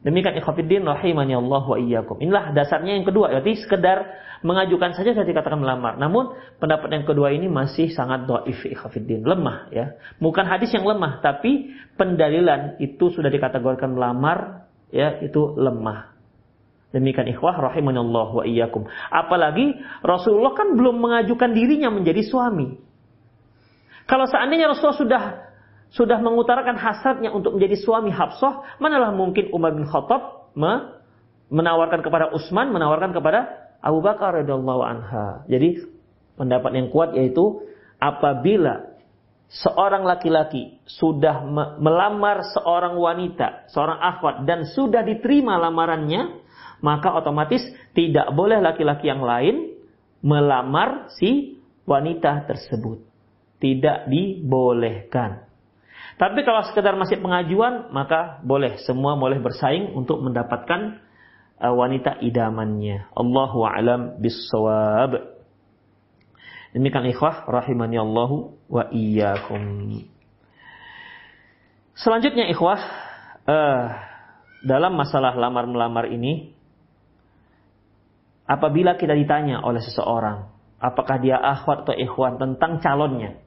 [0.06, 2.22] Demikian ikhwatiddin rahimani Allah wa iyyakum.
[2.22, 4.06] Inilah dasarnya yang kedua, berarti sekedar
[4.46, 5.98] mengajukan saja saya dikatakan melamar.
[5.98, 6.30] Namun
[6.62, 9.98] pendapat yang kedua ini masih sangat dhaif ikhwatiddin, lemah ya.
[10.22, 16.14] Bukan hadis yang lemah, tapi pendalilan itu sudah dikategorikan melamar ya, itu lemah.
[16.94, 18.86] Demikian ikhwah rahimani Allah wa iyyakum.
[19.10, 19.74] Apalagi
[20.06, 22.78] Rasulullah kan belum mengajukan dirinya menjadi suami.
[24.06, 25.22] Kalau seandainya Rasulullah sudah
[25.94, 30.52] sudah mengutarakan hasratnya untuk menjadi suami Hafsah, manalah mungkin Umar bin Khattab
[31.50, 35.46] menawarkan kepada Utsman, menawarkan kepada Abu Bakar radhiyallahu anha.
[35.46, 35.86] Jadi
[36.34, 37.62] pendapat yang kuat yaitu
[38.02, 38.96] apabila
[39.46, 41.46] seorang laki-laki sudah
[41.78, 46.42] melamar seorang wanita, seorang akhwat dan sudah diterima lamarannya,
[46.82, 47.62] maka otomatis
[47.94, 49.78] tidak boleh laki-laki yang lain
[50.20, 53.06] melamar si wanita tersebut.
[53.56, 55.45] Tidak dibolehkan.
[56.16, 60.96] Tapi kalau sekedar masih pengajuan, maka boleh semua boleh bersaing untuk mendapatkan
[61.60, 63.12] uh, wanita idamannya.
[63.12, 65.36] Allahu a'lam bissawab.
[66.72, 69.92] Demikian ikhwah rahimani Allahu wa iyyakum.
[71.96, 72.80] Selanjutnya ikhwah
[73.48, 73.84] uh,
[74.64, 76.52] dalam masalah lamar-melamar ini
[78.48, 80.48] apabila kita ditanya oleh seseorang
[80.80, 83.40] apakah dia akhwat atau ikhwan tentang calonnya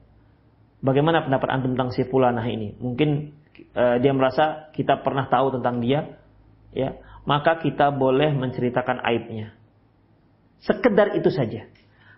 [0.80, 2.72] Bagaimana pendapat antum tentang si fulanah ini?
[2.80, 3.36] Mungkin
[3.76, 6.16] uh, dia merasa kita pernah tahu tentang dia,
[6.72, 6.96] ya,
[7.28, 9.52] maka kita boleh menceritakan aibnya.
[10.64, 11.68] Sekedar itu saja.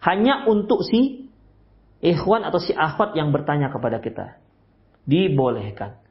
[0.03, 1.31] Hanya untuk si
[2.03, 4.39] ikhwan atau si akhwat yang bertanya kepada kita.
[5.07, 6.03] Dibolehkan.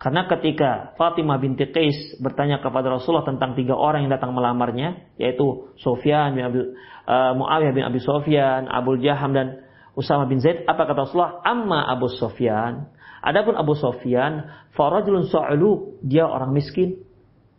[0.00, 5.68] Karena ketika Fatimah binti Qais bertanya kepada Rasulullah tentang tiga orang yang datang melamarnya, yaitu
[5.76, 6.60] Sofyan bin Abi,
[7.04, 9.60] uh, Muawiyah bin Abi Sofyan, Abu Jaham dan
[10.00, 11.44] Usama bin Zaid, apa kata Rasulullah?
[11.44, 12.88] Amma Abu Sofyan.
[13.20, 17.04] Adapun Abu Sofyan, farajulun sa'lu, dia orang miskin.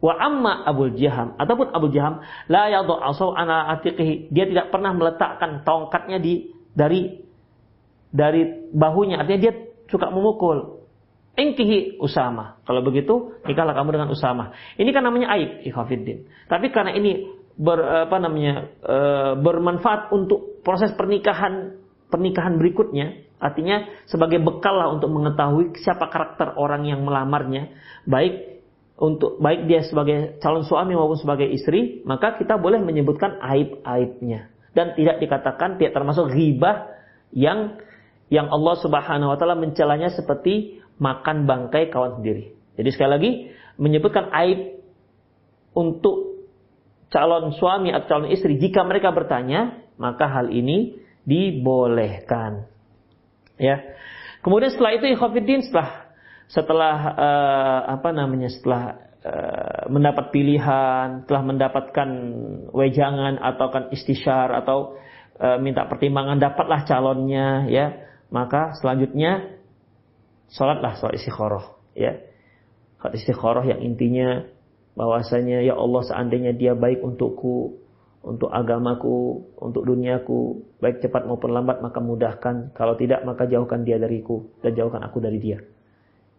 [0.01, 4.33] Wa amma Abu Jaham, ataupun Abu Jaham, la yadhu asaw ana atiqihi.
[4.33, 7.21] Dia tidak pernah meletakkan tongkatnya di dari
[8.09, 9.53] dari bahunya, artinya dia
[9.85, 10.81] suka memukul.
[11.31, 12.59] Engkihi Usama.
[12.67, 14.51] Kalau begitu, nikahlah kamu dengan Usama.
[14.75, 16.27] Ini kan namanya aib, ikhafiddin.
[16.51, 17.23] Tapi karena ini
[17.55, 17.79] ber,
[18.09, 18.97] apa namanya e,
[19.39, 21.80] bermanfaat untuk proses pernikahan
[22.11, 27.71] pernikahan berikutnya, artinya sebagai bekal lah untuk mengetahui siapa karakter orang yang melamarnya,
[28.03, 28.61] baik
[29.01, 34.93] untuk baik dia sebagai calon suami maupun sebagai istri, maka kita boleh menyebutkan aib-aibnya dan
[34.93, 36.91] tidak dikatakan tidak termasuk ghibah
[37.33, 37.81] yang
[38.31, 42.53] yang Allah Subhanahu wa taala mencelanya seperti makan bangkai kawan sendiri.
[42.77, 43.31] Jadi sekali lagi
[43.81, 44.79] menyebutkan aib
[45.73, 46.45] untuk
[47.11, 52.69] calon suami atau calon istri jika mereka bertanya, maka hal ini dibolehkan.
[53.61, 53.97] Ya.
[54.41, 56.09] Kemudian setelah itu ikhwatiddin setelah
[56.49, 62.09] setelah uh, apa namanya setelah uh, mendapat pilihan, telah mendapatkan
[62.73, 64.97] wejangan atau kan istisyar atau
[65.37, 68.01] uh, minta pertimbangan dapatlah calonnya ya,
[68.33, 69.61] maka selanjutnya
[70.51, 71.65] Sholatlah sholat istikharah.
[71.95, 72.19] Ya.
[72.99, 74.43] Sholat istikharah yang intinya
[74.99, 77.79] bahwasanya ya Allah seandainya dia baik untukku,
[78.21, 82.69] untuk agamaku, untuk duniaku, baik cepat maupun lambat maka mudahkan.
[82.77, 85.57] Kalau tidak maka jauhkan dia dariku dan jauhkan aku dari dia.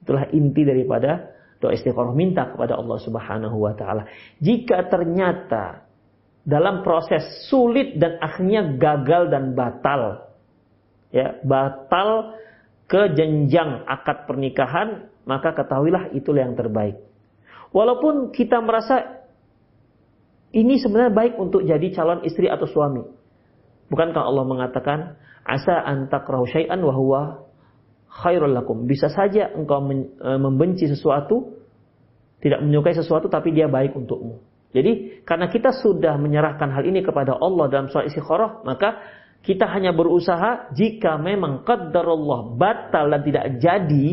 [0.02, 4.06] Itulah inti daripada doa istikharah minta kepada Allah Subhanahu wa taala.
[4.38, 5.86] Jika ternyata
[6.42, 10.26] dalam proses sulit dan akhirnya gagal dan batal
[11.14, 12.38] ya, batal
[12.90, 16.98] ke jenjang akad pernikahan, maka ketahuilah itulah yang terbaik.
[17.70, 19.21] Walaupun kita merasa
[20.52, 23.02] ini sebenarnya baik untuk jadi calon istri atau suami.
[23.88, 24.98] Bukankah Allah mengatakan,
[25.44, 27.22] asa antakrahu syai'an wa huwa
[28.08, 28.84] khairul lakum.
[28.84, 31.56] Bisa saja engkau e, membenci sesuatu,
[32.44, 34.44] tidak menyukai sesuatu tapi dia baik untukmu.
[34.72, 39.00] Jadi karena kita sudah menyerahkan hal ini kepada Allah dalam soal istikharah, maka
[39.44, 44.08] kita hanya berusaha jika memang qaddarullah batal dan tidak jadi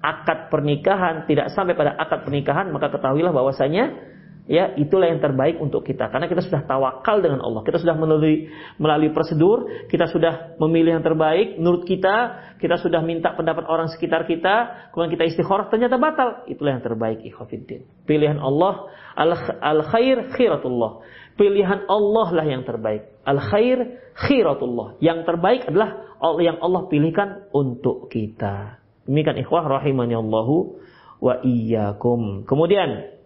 [0.00, 3.98] akad pernikahan, tidak sampai pada akad pernikahan, maka ketahuilah bahwasanya
[4.46, 6.08] ya itulah yang terbaik untuk kita.
[6.08, 7.64] Karena kita sudah tawakal dengan Allah.
[7.64, 9.88] Kita sudah melalui melalui prosedur.
[9.88, 12.48] Kita sudah memilih yang terbaik menurut kita.
[12.60, 14.88] Kita sudah minta pendapat orang sekitar kita.
[14.94, 15.68] Kemudian kita istikharah.
[15.68, 16.44] Ternyata batal.
[16.48, 19.30] Itulah yang terbaik ikhwatiddin pilihan Allah al,
[19.62, 21.06] al khair khiratullah.
[21.38, 23.06] Pilihan Allah lah yang terbaik.
[23.22, 23.78] Al khair
[24.18, 24.98] khiratullah.
[24.98, 28.82] Yang terbaik adalah yang Allah pilihkan untuk kita.
[29.06, 30.82] Demikian ikhwah rahimani Allahu
[31.22, 32.44] wa iyyakum.
[32.44, 33.19] Kemudian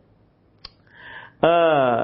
[1.45, 2.03] uh,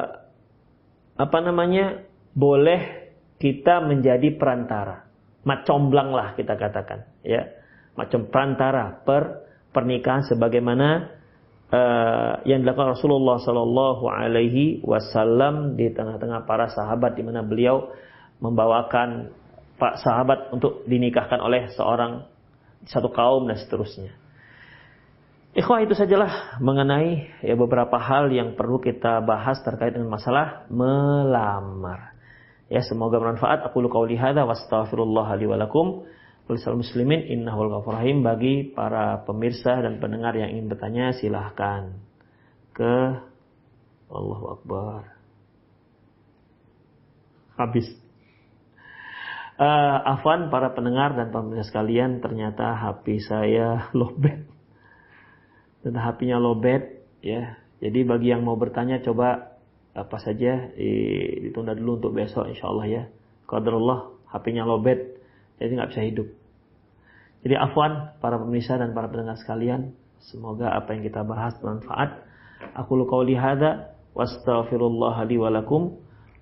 [1.17, 2.05] apa namanya?
[2.37, 3.11] Boleh
[3.41, 5.09] kita menjadi perantara.
[5.43, 7.49] Macomblang lah kita katakan ya.
[7.97, 11.11] Macam perantara per pernikahan sebagaimana
[11.73, 17.91] uh, yang dilakukan Rasulullah Shallallahu Alaihi Wasallam di tengah-tengah para sahabat di mana beliau
[18.39, 19.33] membawakan
[19.81, 22.29] pak sahabat untuk dinikahkan oleh seorang
[22.85, 24.13] satu kaum dan seterusnya.
[25.51, 32.15] Ikhwah itu sajalah mengenai ya beberapa hal yang perlu kita bahas terkait dengan masalah melamar.
[32.71, 33.67] Ya semoga bermanfaat.
[33.67, 35.59] Aku luka hadza wa astaghfirullah li wa
[36.79, 41.99] muslimin innahul ghafur rahim bagi para pemirsa dan pendengar yang ingin bertanya silahkan
[42.75, 43.23] ke
[44.11, 45.19] Allahu Akbar.
[47.55, 47.87] Habis.
[49.61, 54.50] Uh, Afan para pendengar dan pemirsa sekalian ternyata HP saya lowbat
[55.85, 56.83] dan HP-nya lowbat
[57.25, 57.57] ya.
[57.81, 59.57] Jadi bagi yang mau bertanya coba
[59.97, 60.71] apa saja
[61.43, 63.03] ditunda dulu untuk besok insya Allah ya.
[63.49, 64.99] Qadarullah HP-nya lowbat
[65.61, 66.29] jadi nggak bisa hidup.
[67.41, 72.21] Jadi afwan para pemirsa dan para pendengar sekalian, semoga apa yang kita bahas bermanfaat.
[72.77, 75.97] Aku qauli hadza wastaghfirullah li wa lakum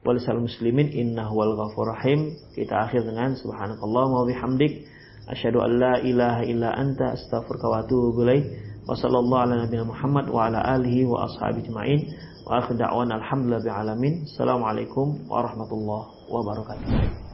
[0.06, 2.34] muslimin innahu wal ghafur rahim.
[2.54, 4.86] Kita akhir dengan subhanakallah wa bihamdik
[5.30, 8.46] asyhadu an la ilaha illa anta astaghfiruka wa atubu ilaik.
[8.88, 12.00] Wa sallallahu ala nabiyina Muhammad wa ala alihi wa ashabihi ajma'in.
[12.48, 14.24] Wa akhir da'wan alhamdulillah alamin.
[14.24, 17.27] Assalamualaikum warahmatullahi wabarakatuh.